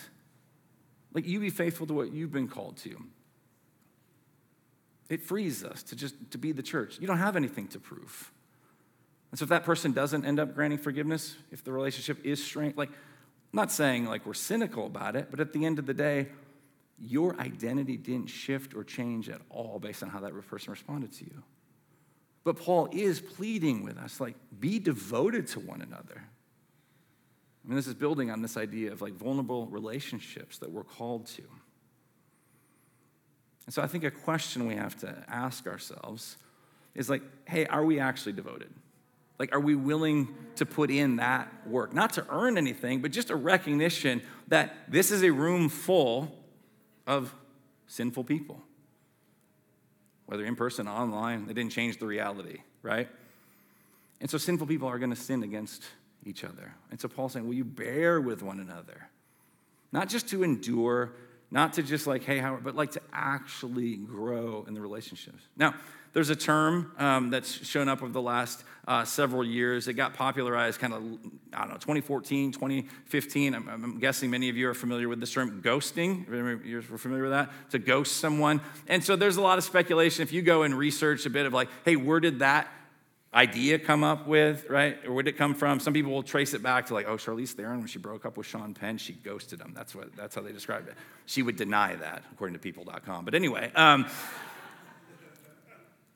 [1.12, 2.96] Like you be faithful to what you've been called to.
[5.09, 6.99] It frees us to just to be the church.
[7.01, 8.31] You don't have anything to prove.
[9.31, 12.77] And so if that person doesn't end up granting forgiveness, if the relationship is strained,
[12.77, 15.94] like I'm not saying like we're cynical about it, but at the end of the
[15.94, 16.29] day,
[17.01, 21.25] your identity didn't shift or change at all based on how that person responded to
[21.25, 21.43] you.
[22.45, 26.23] But Paul is pleading with us like, be devoted to one another.
[27.65, 31.27] I mean, this is building on this idea of like vulnerable relationships that we're called
[31.27, 31.43] to.
[33.67, 36.39] And so I think a question we have to ask ourselves
[36.95, 38.71] is like, hey, are we actually devoted?
[39.39, 41.95] Like, are we willing to put in that work?
[41.95, 46.39] Not to earn anything, but just a recognition that this is a room full
[47.07, 47.35] of
[47.87, 48.61] sinful people.
[50.27, 53.09] Whether in person, online, they didn't change the reality, right?
[54.21, 55.85] And so sinful people are going to sin against
[56.25, 56.75] each other.
[56.91, 59.09] And so Paul's saying, Will you bear with one another?
[59.93, 61.13] Not just to endure,
[61.51, 65.43] not to just like, hey, Howard, but like to actually grow in the relationships.
[65.57, 65.75] Now,
[66.12, 69.87] there's a term um, that's shown up over the last uh, several years.
[69.87, 71.03] It got popularized kind of,
[71.53, 73.55] I don't know, 2014, 2015.
[73.55, 76.27] I'm, I'm, guessing many of you are familiar with this term, ghosting.
[76.66, 77.51] You're familiar with that?
[77.70, 78.61] To ghost someone.
[78.88, 80.23] And so there's a lot of speculation.
[80.23, 82.68] If you go and research a bit of like, hey, where did that
[83.33, 84.99] idea come up with, right?
[85.07, 85.79] Or where did it come from?
[85.79, 88.37] Some people will trace it back to like, oh, Charlize Theron, when she broke up
[88.37, 89.73] with Sean Penn, she ghosted him.
[89.75, 90.94] That's what that's how they described it.
[91.27, 93.25] She would deny that, according to people.com.
[93.25, 94.07] But anyway, um,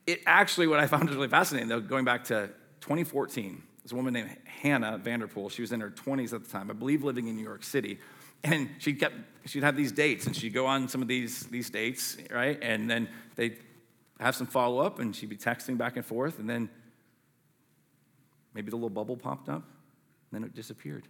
[0.07, 2.49] it actually, what I found was really fascinating, though, going back to
[2.81, 5.49] 2014, there's a woman named Hannah Vanderpool.
[5.49, 7.99] She was in her 20s at the time, I believe living in New York City.
[8.43, 9.15] And she kept,
[9.47, 12.59] she'd have these dates, and she'd go on some of these, these dates, right?
[12.63, 13.59] And then they'd
[14.21, 16.69] have some follow up, and she'd be texting back and forth, and then
[18.53, 21.09] maybe the little bubble popped up, and then it disappeared.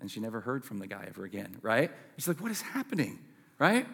[0.00, 1.90] And she never heard from the guy ever again, right?
[2.16, 3.18] she's like, what is happening,
[3.58, 3.86] right?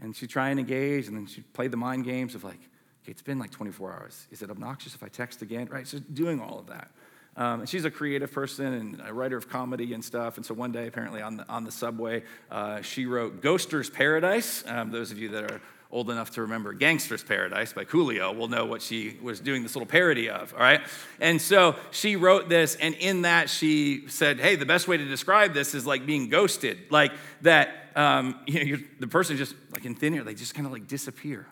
[0.00, 2.60] And she'd try and engage, and then she'd play the mind games of like,
[3.06, 4.26] okay, it's been like 24 hours.
[4.32, 5.68] Is it obnoxious if I text again?
[5.70, 5.86] Right?
[5.86, 6.90] So doing all of that.
[7.36, 10.38] Um, and she's a creative person and a writer of comedy and stuff.
[10.38, 14.64] And so one day, apparently on the, on the subway, uh, she wrote Ghoster's Paradise.
[14.66, 15.60] Um, those of you that are
[15.92, 19.76] old enough to remember Gangster's Paradise by Coolio will know what she was doing this
[19.76, 20.80] little parody of, all right?
[21.20, 25.04] And so she wrote this, and in that she said, hey, the best way to
[25.04, 26.90] describe this is like being ghosted.
[26.90, 30.66] Like that, um, you know, the person just, like in thin air, they just kind
[30.66, 31.46] of like disappear.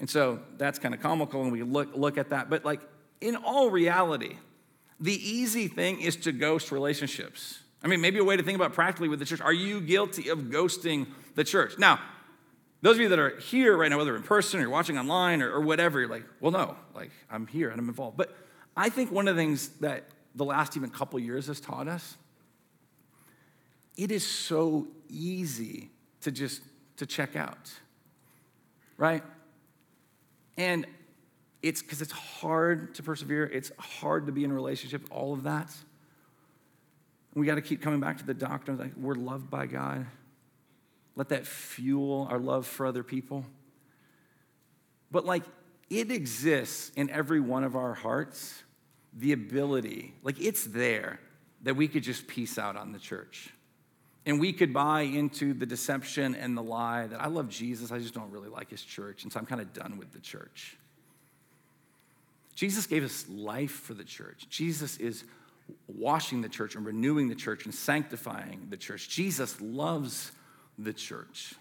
[0.00, 2.50] And so that's kind of comical and we look, look at that.
[2.50, 2.80] But like
[3.20, 4.36] in all reality,
[4.98, 7.60] the easy thing is to ghost relationships.
[7.82, 9.40] I mean, maybe a way to think about practically with the church.
[9.40, 11.78] Are you guilty of ghosting the church?
[11.78, 12.00] Now,
[12.82, 15.50] those of you that are here right now, whether in person or watching online or,
[15.52, 18.16] or whatever, you're like, well, no, like I'm here and I'm involved.
[18.16, 18.34] But
[18.76, 22.16] I think one of the things that the last even couple years has taught us,
[23.96, 25.90] it is so easy
[26.22, 26.62] to just
[26.96, 27.70] to check out.
[28.96, 29.22] Right?
[30.60, 30.86] And
[31.62, 35.44] it's because it's hard to persevere, it's hard to be in a relationship, all of
[35.44, 35.74] that.
[37.34, 40.06] We got to keep coming back to the doctrine like we're loved by God.
[41.16, 43.46] Let that fuel our love for other people.
[45.10, 45.44] But like
[45.88, 48.62] it exists in every one of our hearts,
[49.14, 51.20] the ability, like it's there
[51.62, 53.48] that we could just peace out on the church.
[54.26, 57.98] And we could buy into the deception and the lie that I love Jesus, I
[57.98, 60.76] just don't really like his church, and so I'm kind of done with the church.
[62.54, 64.46] Jesus gave us life for the church.
[64.50, 65.24] Jesus is
[65.86, 69.08] washing the church and renewing the church and sanctifying the church.
[69.08, 70.32] Jesus loves
[70.78, 71.54] the church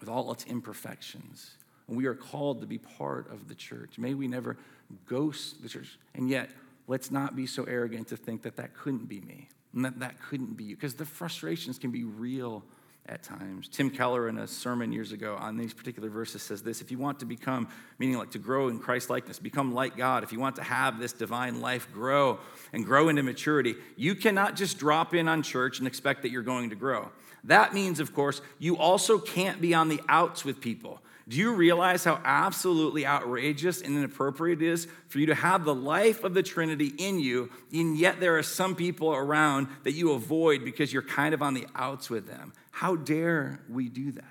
[0.00, 1.52] with all its imperfections.
[1.88, 3.98] And we are called to be part of the church.
[3.98, 4.58] May we never
[5.06, 5.98] ghost the church.
[6.14, 6.50] And yet,
[6.86, 9.48] let's not be so arrogant to think that that couldn't be me.
[9.74, 12.62] And that, that couldn't be you, because the frustrations can be real
[13.06, 13.68] at times.
[13.68, 16.98] Tim Keller, in a sermon years ago on these particular verses, says this If you
[16.98, 20.40] want to become, meaning like to grow in Christ likeness, become like God, if you
[20.40, 22.38] want to have this divine life grow
[22.72, 26.42] and grow into maturity, you cannot just drop in on church and expect that you're
[26.42, 27.10] going to grow.
[27.44, 31.00] That means, of course, you also can't be on the outs with people.
[31.26, 35.74] Do you realize how absolutely outrageous and inappropriate it is for you to have the
[35.74, 40.12] life of the Trinity in you, and yet there are some people around that you
[40.12, 42.52] avoid because you're kind of on the outs with them?
[42.70, 44.22] How dare we do that?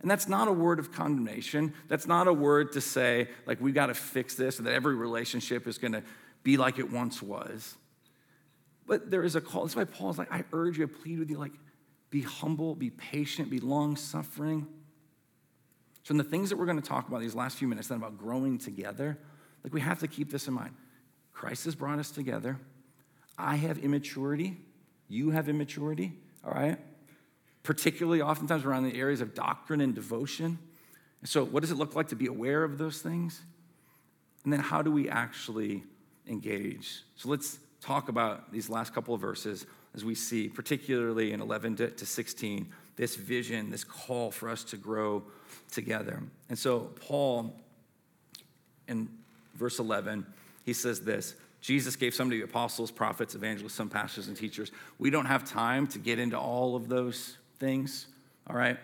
[0.00, 1.74] And that's not a word of condemnation.
[1.88, 4.94] That's not a word to say, like, we got to fix this, or that every
[4.94, 6.04] relationship is going to
[6.44, 7.76] be like it once was.
[8.86, 9.64] But there is a call.
[9.64, 11.54] That's why Paul's like, I urge you, I plead with you, like,
[12.10, 14.68] be humble, be patient, be long suffering.
[16.06, 17.98] So, in the things that we're going to talk about these last few minutes, then
[17.98, 19.18] about growing together,
[19.64, 20.72] like we have to keep this in mind.
[21.32, 22.60] Christ has brought us together.
[23.36, 24.56] I have immaturity.
[25.08, 26.12] You have immaturity,
[26.44, 26.78] all right?
[27.64, 30.60] Particularly, oftentimes, around the areas of doctrine and devotion.
[31.24, 33.42] So, what does it look like to be aware of those things?
[34.44, 35.82] And then, how do we actually
[36.28, 37.02] engage?
[37.16, 41.74] So, let's talk about these last couple of verses as we see, particularly in 11
[41.76, 45.22] to 16, this vision, this call for us to grow
[45.70, 46.22] together.
[46.48, 47.54] And so, Paul,
[48.88, 49.08] in
[49.54, 50.26] verse 11,
[50.64, 54.70] he says this Jesus gave some to the apostles, prophets, evangelists, some pastors, and teachers.
[54.98, 58.06] We don't have time to get into all of those things,
[58.48, 58.78] all right?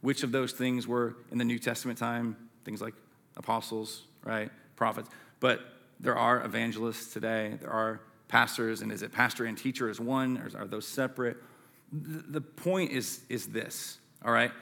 [0.00, 2.36] Which of those things were in the New Testament time?
[2.64, 2.94] Things like
[3.36, 4.50] apostles, right?
[4.76, 5.08] Prophets.
[5.40, 5.60] But
[5.98, 10.38] there are evangelists today, there are pastors, and is it pastor and teacher as one,
[10.38, 11.36] or are those separate?
[11.92, 14.52] The point is, is this, all right?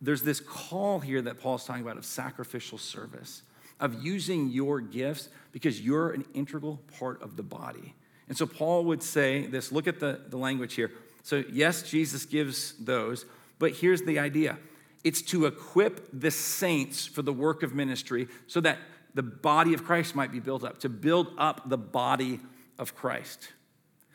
[0.00, 3.42] there's this call here that Paul's talking about of sacrificial service,
[3.80, 7.94] of using your gifts because you're an integral part of the body.
[8.28, 10.90] And so Paul would say this look at the, the language here
[11.22, 13.24] So, yes, Jesus gives those,
[13.58, 14.58] but here's the idea
[15.04, 18.78] it's to equip the saints for the work of ministry so that
[19.14, 22.40] the body of Christ might be built up, to build up the body
[22.78, 23.48] of Christ.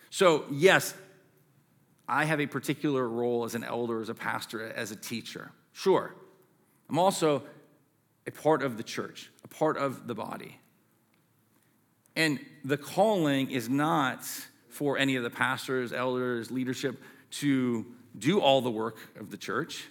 [0.10, 0.94] So, yes,
[2.12, 5.54] I have a particular role as an elder, as a pastor, as a teacher.
[5.72, 6.14] Sure.
[6.90, 7.42] I'm also
[8.28, 10.60] a part of the church, a part of the body.
[12.18, 14.26] And the calling is not
[14.68, 17.02] for any of the pastors, elders, leadership
[17.40, 17.86] to
[18.20, 19.88] do all the work of the church.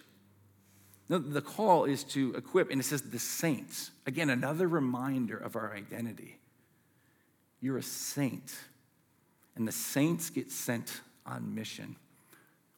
[1.09, 3.89] No, the call is to equip, and it says the saints.
[4.05, 6.37] Again, another reminder of our identity.
[7.61, 8.53] You're a saint,
[9.55, 11.95] and the saints get sent on mission.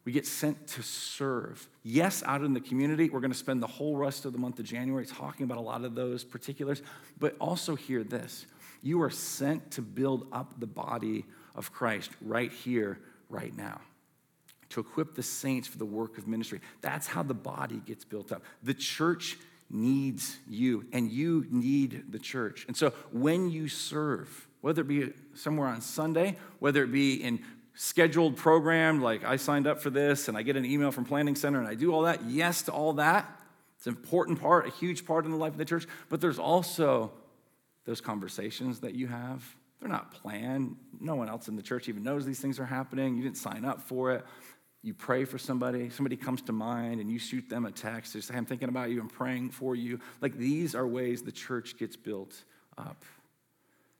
[0.05, 1.67] We get sent to serve.
[1.81, 4.59] Yes, out in the community, we're going to spend the whole rest of the month
[4.59, 6.81] of January talking about a lot of those particulars,
[7.19, 8.45] but also hear this
[8.81, 11.25] you are sent to build up the body
[11.55, 12.99] of Christ right here,
[13.29, 13.79] right now,
[14.69, 16.59] to equip the saints for the work of ministry.
[16.81, 18.43] That's how the body gets built up.
[18.61, 19.37] The church
[19.69, 22.65] needs you, and you need the church.
[22.67, 27.39] And so when you serve, whether it be somewhere on Sunday, whether it be in
[27.76, 31.36] scheduled program, like I signed up for this and I get an email from Planning
[31.36, 32.24] Center and I do all that.
[32.26, 33.30] Yes to all that.
[33.78, 35.88] It's an important part, a huge part in the life of the church.
[36.09, 37.11] But there's also
[37.86, 39.43] those conversations that you have.
[39.80, 40.78] They're not planned.
[41.01, 43.17] No one else in the church even knows these things are happening.
[43.17, 44.26] You didn't sign up for it.
[44.82, 48.13] You pray for somebody, somebody comes to mind, and you shoot them a text.
[48.13, 49.99] They say, I'm thinking about you, I'm praying for you.
[50.21, 52.43] Like these are ways the church gets built
[52.78, 53.03] up.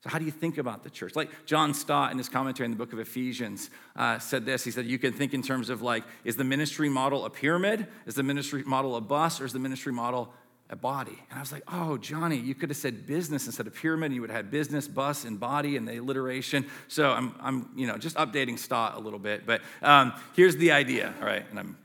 [0.04, 1.16] So, how do you think about the church?
[1.16, 4.66] Like John Stott in his commentary in the book of Ephesians uh, said this.
[4.66, 7.88] He said, You can think in terms of like, is the ministry model a pyramid?
[8.06, 9.40] Is the ministry model a bus?
[9.40, 10.34] Or is the ministry model
[10.70, 11.18] a body?
[11.30, 14.08] And I was like, Oh, Johnny, you could have said business instead of pyramid.
[14.08, 16.66] And You would have had business, bus, and body and the alliteration.
[16.90, 19.46] So, I'm, I'm you know, just updating Stott a little bit.
[19.46, 21.50] But um, here's the idea, all right?
[21.50, 21.78] And I'm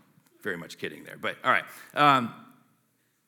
[0.42, 1.18] very much kidding there.
[1.20, 1.64] But all right.
[1.94, 2.34] Um,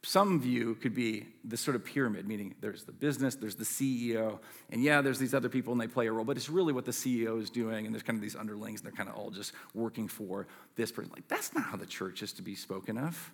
[0.03, 4.39] some view could be this sort of pyramid, meaning there's the business, there's the CEO,
[4.71, 6.87] and yeah, there's these other people and they play a role, but it's really what
[6.87, 9.31] the CEO is doing, and there's kind of these underlings, and they're kind of all
[9.31, 10.47] just working for
[10.77, 11.11] this person.
[11.15, 13.31] Like, that's not how the church is to be spoken of.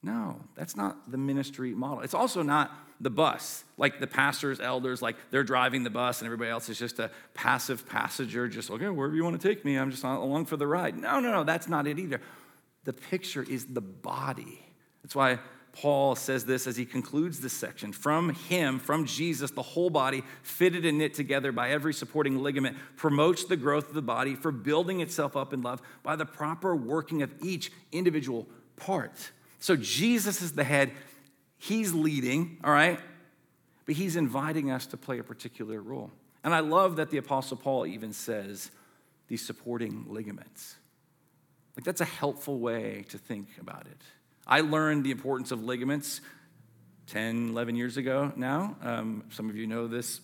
[0.00, 2.00] No, that's not the ministry model.
[2.00, 2.70] It's also not
[3.00, 6.78] the bus, like the pastors, elders, like they're driving the bus and everybody else is
[6.78, 10.44] just a passive passenger, just, okay, wherever you want to take me, I'm just along
[10.44, 10.96] for the ride.
[10.96, 12.20] No, no, no, that's not it either.
[12.84, 14.60] The picture is the body.
[15.02, 15.38] That's why
[15.74, 17.92] Paul says this as he concludes this section.
[17.92, 22.76] From him, from Jesus, the whole body, fitted and knit together by every supporting ligament,
[22.96, 26.76] promotes the growth of the body for building itself up in love by the proper
[26.76, 28.46] working of each individual
[28.76, 29.32] part.
[29.58, 30.92] So Jesus is the head,
[31.58, 33.00] he's leading, all right?
[33.84, 36.12] But he's inviting us to play a particular role.
[36.44, 38.70] And I love that the Apostle Paul even says
[39.26, 40.76] these supporting ligaments.
[41.76, 44.02] Like, that's a helpful way to think about it.
[44.46, 46.20] I learned the importance of ligaments
[47.08, 48.76] 10, 11 years ago now.
[48.82, 50.20] Um, some of you know this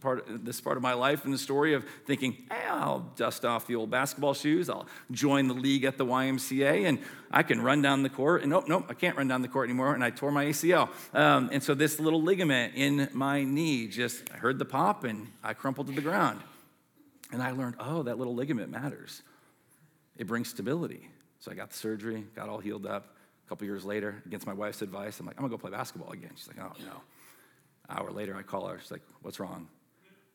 [0.00, 3.66] part, this part of my life and the story of thinking, hey, I'll dust off
[3.66, 6.98] the old basketball shoes, I'll join the league at the YMCA, and
[7.30, 8.42] I can run down the court.
[8.42, 10.88] And nope, nope, I can't run down the court anymore, and I tore my ACL.
[11.14, 15.54] Um, and so this little ligament in my knee just heard the pop, and I
[15.54, 16.40] crumpled to the ground.
[17.32, 19.22] And I learned, oh, that little ligament matters.
[20.16, 21.08] It brings stability.
[21.38, 23.16] So I got the surgery, got all healed up
[23.50, 26.30] couple years later, against my wife's advice, I'm like, I'm gonna go play basketball again.
[26.36, 27.02] She's like, oh no.
[27.90, 28.78] Hour later, I call her.
[28.80, 29.66] She's like, what's wrong?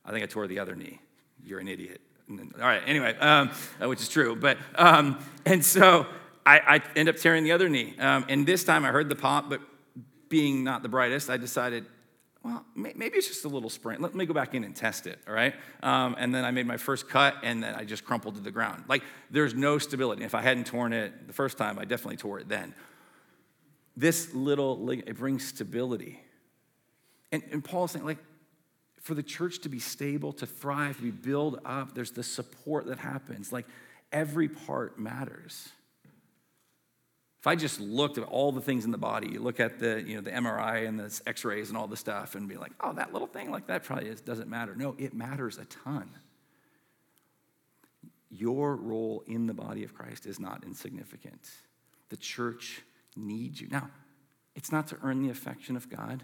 [0.03, 0.99] I think I tore the other knee.
[1.41, 2.01] You're an idiot.
[2.29, 3.51] All right, anyway, um,
[3.81, 4.35] uh, which is true.
[4.35, 6.07] But, um, and so
[6.45, 7.95] I, I, end up tearing the other knee.
[7.97, 9.61] Um, and this time I heard the pop, but
[10.27, 11.85] being not the brightest, I decided,
[12.43, 14.01] well, maybe it's just a little sprain.
[14.01, 15.53] Let me go back in and test it, all right?
[15.83, 18.51] Um, and then I made my first cut, and then I just crumpled to the
[18.51, 18.83] ground.
[18.89, 20.25] Like, there's no stability.
[20.25, 22.73] If I hadn't torn it the first time, I definitely tore it then
[23.97, 26.21] this little, it brings stability.
[27.31, 28.19] And, and Paul's saying, like,
[29.01, 32.87] for the church to be stable, to thrive, to be built up, there's the support
[32.87, 33.53] that happens.
[33.53, 33.67] Like,
[34.11, 35.69] every part matters.
[37.39, 40.03] If I just looked at all the things in the body, you look at the,
[40.03, 42.93] you know, the MRI and the x-rays and all the stuff and be like, oh,
[42.93, 44.75] that little thing like that probably is, doesn't matter.
[44.75, 46.09] No, it matters a ton.
[48.31, 51.51] Your role in the body of Christ is not insignificant.
[52.09, 52.81] The church
[53.15, 53.67] needs you.
[53.69, 53.89] Now,
[54.55, 56.23] it's not to earn the affection of God.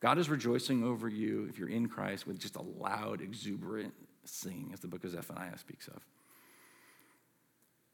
[0.00, 3.94] God is rejoicing over you if you're in Christ with just a loud, exuberant
[4.24, 6.00] singing, as the book of Zephaniah speaks of.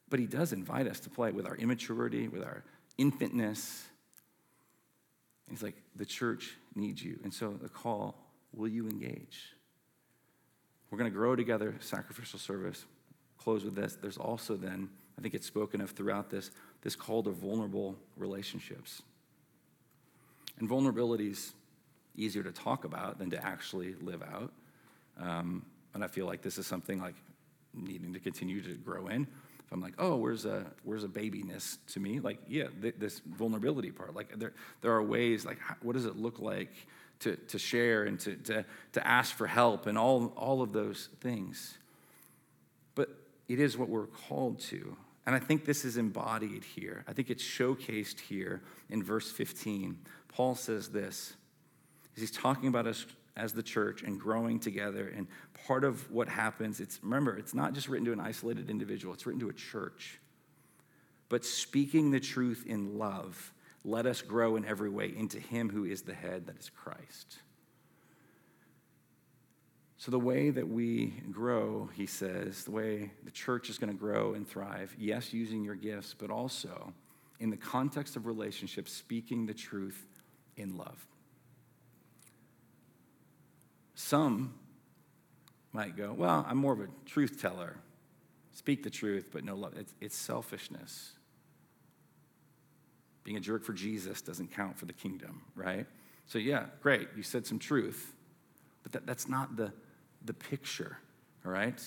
[0.08, 2.64] But he does invite us to play with our immaturity, with our
[2.98, 3.82] infantness.
[5.48, 7.18] he's like, the church needs you.
[7.22, 8.16] And so the call,
[8.52, 9.54] will you engage?
[10.90, 12.84] We're going to grow together, sacrificial service.
[13.38, 13.96] close with this.
[14.00, 14.88] There's also then,
[15.18, 16.50] I think it's spoken of throughout this,
[16.82, 19.02] this call to vulnerable relationships.
[20.58, 21.54] And vulnerability is
[22.16, 24.52] easier to talk about than to actually live out.
[25.18, 25.64] Um,
[25.94, 27.14] and I feel like this is something like
[27.74, 29.22] needing to continue to grow in.
[29.22, 32.18] If I'm like, oh, where's a where's a babiness to me?
[32.18, 34.14] Like, yeah, th- this vulnerability part.
[34.14, 35.44] Like, there there are ways.
[35.44, 36.72] Like, how, what does it look like
[37.20, 41.08] to to share and to to to ask for help and all all of those
[41.20, 41.78] things.
[42.94, 43.10] But
[43.48, 44.96] it is what we're called to.
[45.30, 47.04] And I think this is embodied here.
[47.06, 49.96] I think it's showcased here in verse 15.
[50.26, 51.34] Paul says this.
[52.16, 53.06] He's talking about us
[53.36, 55.06] as the church and growing together.
[55.16, 55.28] And
[55.68, 59.24] part of what happens, it's remember, it's not just written to an isolated individual, it's
[59.24, 60.18] written to a church.
[61.28, 63.52] But speaking the truth in love,
[63.84, 67.38] let us grow in every way into him who is the head, that is Christ.
[70.00, 73.98] So, the way that we grow, he says, the way the church is going to
[73.98, 76.94] grow and thrive, yes, using your gifts, but also
[77.38, 80.06] in the context of relationships, speaking the truth
[80.56, 81.06] in love.
[83.94, 84.54] Some
[85.74, 87.76] might go, Well, I'm more of a truth teller.
[88.52, 89.74] Speak the truth, but no love.
[89.76, 91.12] It's, it's selfishness.
[93.22, 95.84] Being a jerk for Jesus doesn't count for the kingdom, right?
[96.24, 98.14] So, yeah, great, you said some truth,
[98.82, 99.74] but that, that's not the
[100.24, 100.98] the picture,
[101.44, 101.82] all right?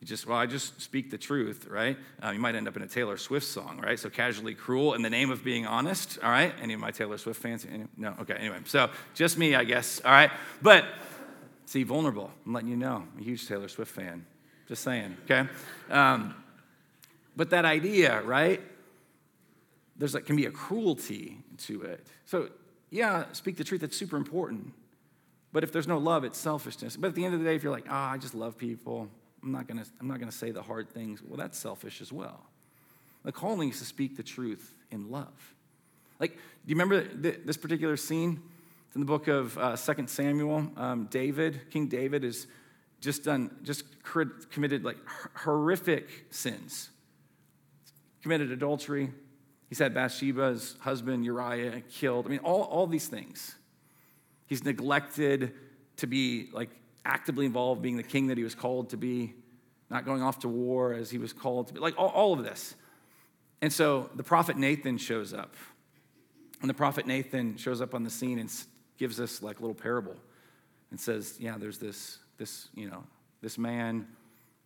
[0.00, 1.96] You just, well, I just speak the truth, right?
[2.22, 3.98] Uh, you might end up in a Taylor Swift song, right?
[3.98, 6.52] So casually cruel in the name of being honest, all right?
[6.60, 7.66] Any of my Taylor Swift fans?
[7.70, 8.58] Any, no, okay, anyway.
[8.66, 10.30] So just me, I guess, all right?
[10.60, 10.84] But
[11.64, 14.26] see, vulnerable, I'm letting you know, I'm a huge Taylor Swift fan.
[14.68, 15.48] Just saying, okay?
[15.90, 16.34] Um,
[17.36, 18.60] but that idea, right?
[19.96, 22.06] There's like, can be a cruelty to it.
[22.26, 22.50] So,
[22.90, 24.72] yeah, speak the truth, that's super important.
[25.54, 26.96] But if there's no love, it's selfishness.
[26.96, 29.08] But at the end of the day, if you're like, oh, I just love people,
[29.40, 32.44] I'm not gonna, I'm not gonna say the hard things, well, that's selfish as well.
[33.22, 35.54] The calling is to speak the truth in love.
[36.18, 38.42] Like, do you remember this particular scene?
[38.88, 40.72] It's in the book of uh, 2 Samuel.
[40.76, 42.48] Um, David, King David, is
[43.00, 43.84] just done, just
[44.50, 44.98] committed like
[45.36, 46.90] horrific sins.
[48.22, 49.12] Committed adultery.
[49.68, 52.26] He's had Bathsheba's husband Uriah killed.
[52.26, 53.54] I mean, all, all these things.
[54.54, 55.52] He's neglected
[55.96, 56.70] to be like
[57.04, 59.34] actively involved, being the king that he was called to be,
[59.90, 62.44] not going off to war as he was called to be, like all, all of
[62.44, 62.76] this.
[63.62, 65.56] And so the prophet Nathan shows up.
[66.60, 68.48] And the prophet Nathan shows up on the scene and
[68.96, 70.14] gives us like a little parable
[70.92, 73.02] and says, Yeah, there's this, this, you know,
[73.42, 74.06] this man,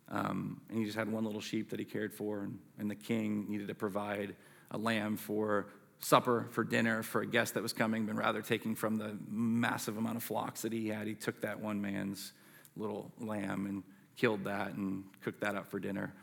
[0.09, 2.95] um, and he just had one little sheep that he cared for, and, and the
[2.95, 4.35] king needed to provide
[4.69, 5.69] a lamb for
[5.99, 9.97] supper for dinner for a guest that was coming, but rather taking from the massive
[9.97, 12.31] amount of flocks that he had, he took that one man's
[12.77, 13.83] little lamb and
[14.15, 16.13] killed that and cooked that up for dinner.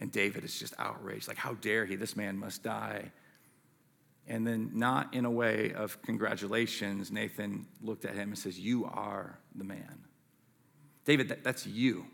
[0.00, 1.28] And David is just outraged.
[1.28, 1.96] Like, how dare he?
[1.96, 3.12] This man must die.
[4.26, 8.86] And then, not in a way of congratulations, Nathan looked at him and says, You
[8.86, 10.00] are the man.
[11.04, 12.06] David, that, that's you.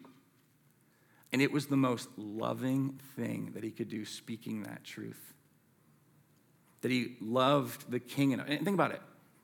[1.32, 5.30] And it was the most loving thing that he could do, speaking that truth
[6.82, 8.32] that he loved the king.
[8.32, 9.02] And think about it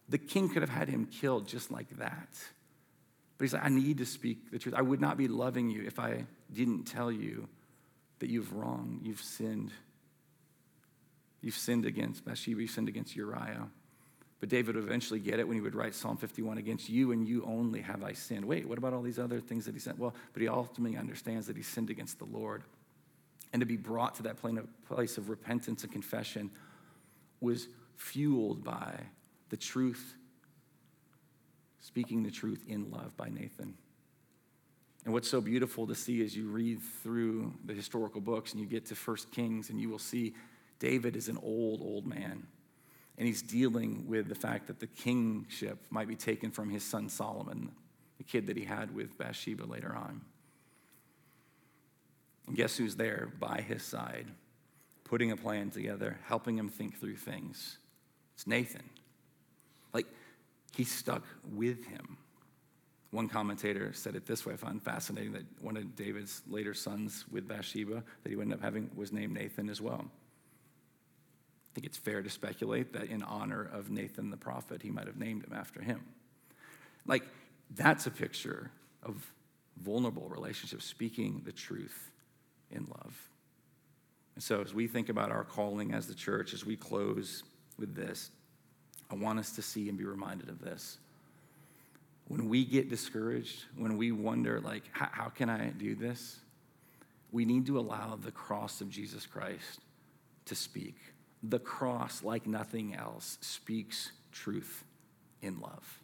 [0.09, 2.28] the king could have had him killed just like that.
[3.39, 4.74] But he's like, I need to speak the truth.
[4.74, 7.49] I would not be loving you if I didn't tell you
[8.20, 9.72] that you've wronged, you've sinned.
[11.43, 13.68] You've sinned against Bathsheba, you've sinned against Uriah.
[14.41, 17.26] But David would eventually get it when he would write Psalm 51 against you and
[17.26, 18.45] you only have I sinned.
[18.45, 19.99] Wait, what about all these other things that he said?
[19.99, 22.62] Well, but he ultimately understands that he sinned against the Lord.
[23.53, 24.37] And to be brought to that
[24.89, 26.51] place of repentance and confession
[27.41, 28.95] was fueled by
[29.49, 30.14] the truth,
[31.80, 33.74] speaking the truth in love by Nathan.
[35.05, 38.66] And what's so beautiful to see as you read through the historical books and you
[38.66, 40.34] get to First Kings, and you will see
[40.80, 42.47] David is an old, old man.
[43.16, 47.09] And he's dealing with the fact that the kingship might be taken from his son
[47.09, 47.70] Solomon,
[48.18, 50.22] the kid that he had with Bathsheba later on.
[52.47, 54.26] And guess who's there by his side?
[55.07, 57.78] Putting a plan together, helping him think through things.
[58.34, 58.82] It's Nathan.
[59.92, 60.07] Like,
[60.74, 61.22] he stuck
[61.54, 62.18] with him.
[63.12, 67.24] One commentator said it this way I found fascinating that one of David's later sons
[67.30, 70.04] with Bathsheba that he would end up having was named Nathan as well.
[70.04, 75.07] I think it's fair to speculate that in honor of Nathan the prophet, he might
[75.07, 76.02] have named him after him.
[77.07, 77.22] Like,
[77.70, 78.70] that's a picture
[79.02, 79.24] of
[79.82, 82.11] vulnerable relationships, speaking the truth
[82.70, 83.16] in love.
[84.39, 87.43] So, as we think about our calling as the church, as we close
[87.78, 88.30] with this,
[89.11, 90.99] I want us to see and be reminded of this.
[92.28, 96.41] When we get discouraged, when we wonder, like, how, can I do this?
[97.32, 99.80] we need to allow the cross of Jesus Christ
[100.47, 100.97] to speak.
[101.43, 104.84] The cross, like nothing else, speaks truth
[105.43, 106.01] in love.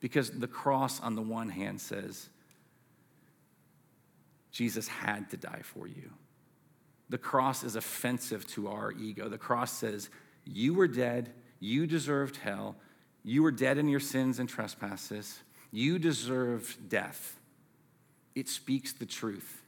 [0.00, 2.30] Because the cross, on the one hand, says,
[4.52, 6.10] Jesus had to die for you.
[7.10, 9.28] The cross is offensive to our ego.
[9.28, 10.08] The cross says,
[10.46, 12.76] You were dead, you deserved hell,
[13.22, 15.40] you were dead in your sins and trespasses,
[15.70, 17.38] you deserved death.
[18.34, 19.60] It speaks the truth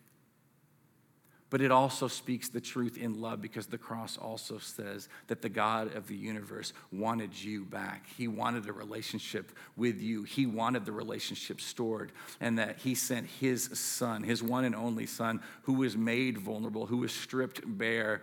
[1.52, 5.50] but it also speaks the truth in love because the cross also says that the
[5.50, 8.06] God of the universe wanted you back.
[8.16, 13.26] He wanted a relationship with you, He wanted the relationship stored, and that He sent
[13.26, 18.22] His Son, His one and only Son, who was made vulnerable, who was stripped bare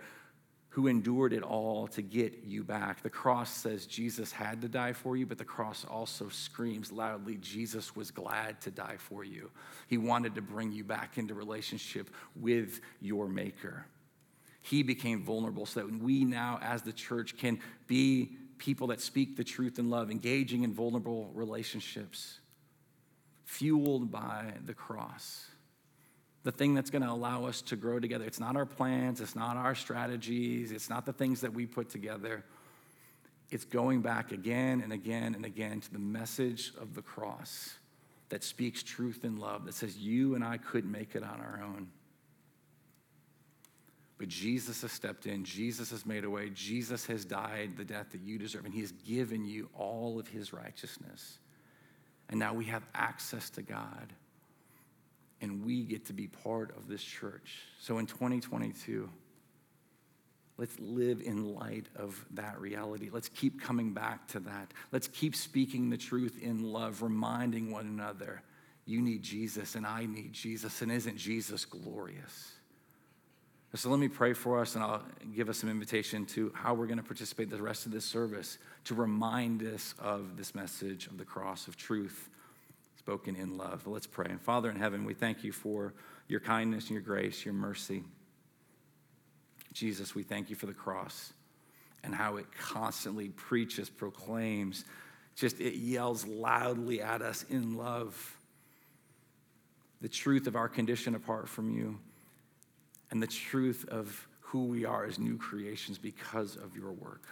[0.70, 3.02] who endured it all to get you back.
[3.02, 7.36] The cross says Jesus had to die for you, but the cross also screams loudly
[7.36, 9.50] Jesus was glad to die for you.
[9.88, 13.84] He wanted to bring you back into relationship with your Maker.
[14.62, 17.58] He became vulnerable so that we now, as the church, can
[17.88, 22.38] be people that speak the truth in love, engaging in vulnerable relationships,
[23.44, 25.46] fueled by the cross
[26.42, 28.24] the thing that's going to allow us to grow together.
[28.24, 31.90] It's not our plans, it's not our strategies, it's not the things that we put
[31.90, 32.44] together.
[33.50, 37.74] It's going back again and again and again to the message of the cross
[38.28, 41.60] that speaks truth and love, that says you and I couldn't make it on our
[41.62, 41.88] own.
[44.18, 48.12] But Jesus has stepped in, Jesus has made a way, Jesus has died the death
[48.12, 51.38] that you deserve, and He has given you all of His righteousness.
[52.28, 54.12] And now we have access to God
[55.40, 57.58] and we get to be part of this church.
[57.80, 59.08] So in 2022,
[60.58, 63.10] let's live in light of that reality.
[63.12, 64.72] Let's keep coming back to that.
[64.92, 68.42] Let's keep speaking the truth in love, reminding one another
[68.86, 72.52] you need Jesus and I need Jesus, and isn't Jesus glorious?
[73.74, 76.88] So let me pray for us, and I'll give us some invitation to how we're
[76.88, 81.18] going to participate the rest of this service to remind us of this message of
[81.18, 82.30] the cross of truth
[83.00, 83.86] spoken in love.
[83.86, 84.26] Let's pray.
[84.28, 85.94] And Father in heaven, we thank you for
[86.28, 88.04] your kindness and your grace, your mercy.
[89.72, 91.32] Jesus, we thank you for the cross
[92.04, 94.84] and how it constantly preaches, proclaims,
[95.34, 98.36] just it yells loudly at us in love
[100.02, 101.98] the truth of our condition apart from you
[103.10, 107.24] and the truth of who we are as new creations because of your work.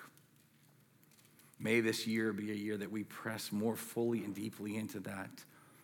[1.61, 5.31] May this year be a year that we press more fully and deeply into that.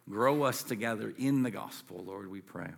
[0.09, 2.71] Grow us together in the gospel, Lord, we pray.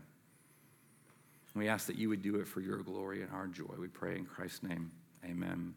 [1.54, 3.74] We ask that you would do it for your glory and our joy.
[3.78, 4.92] We pray in Christ's name.
[5.24, 5.74] Amen.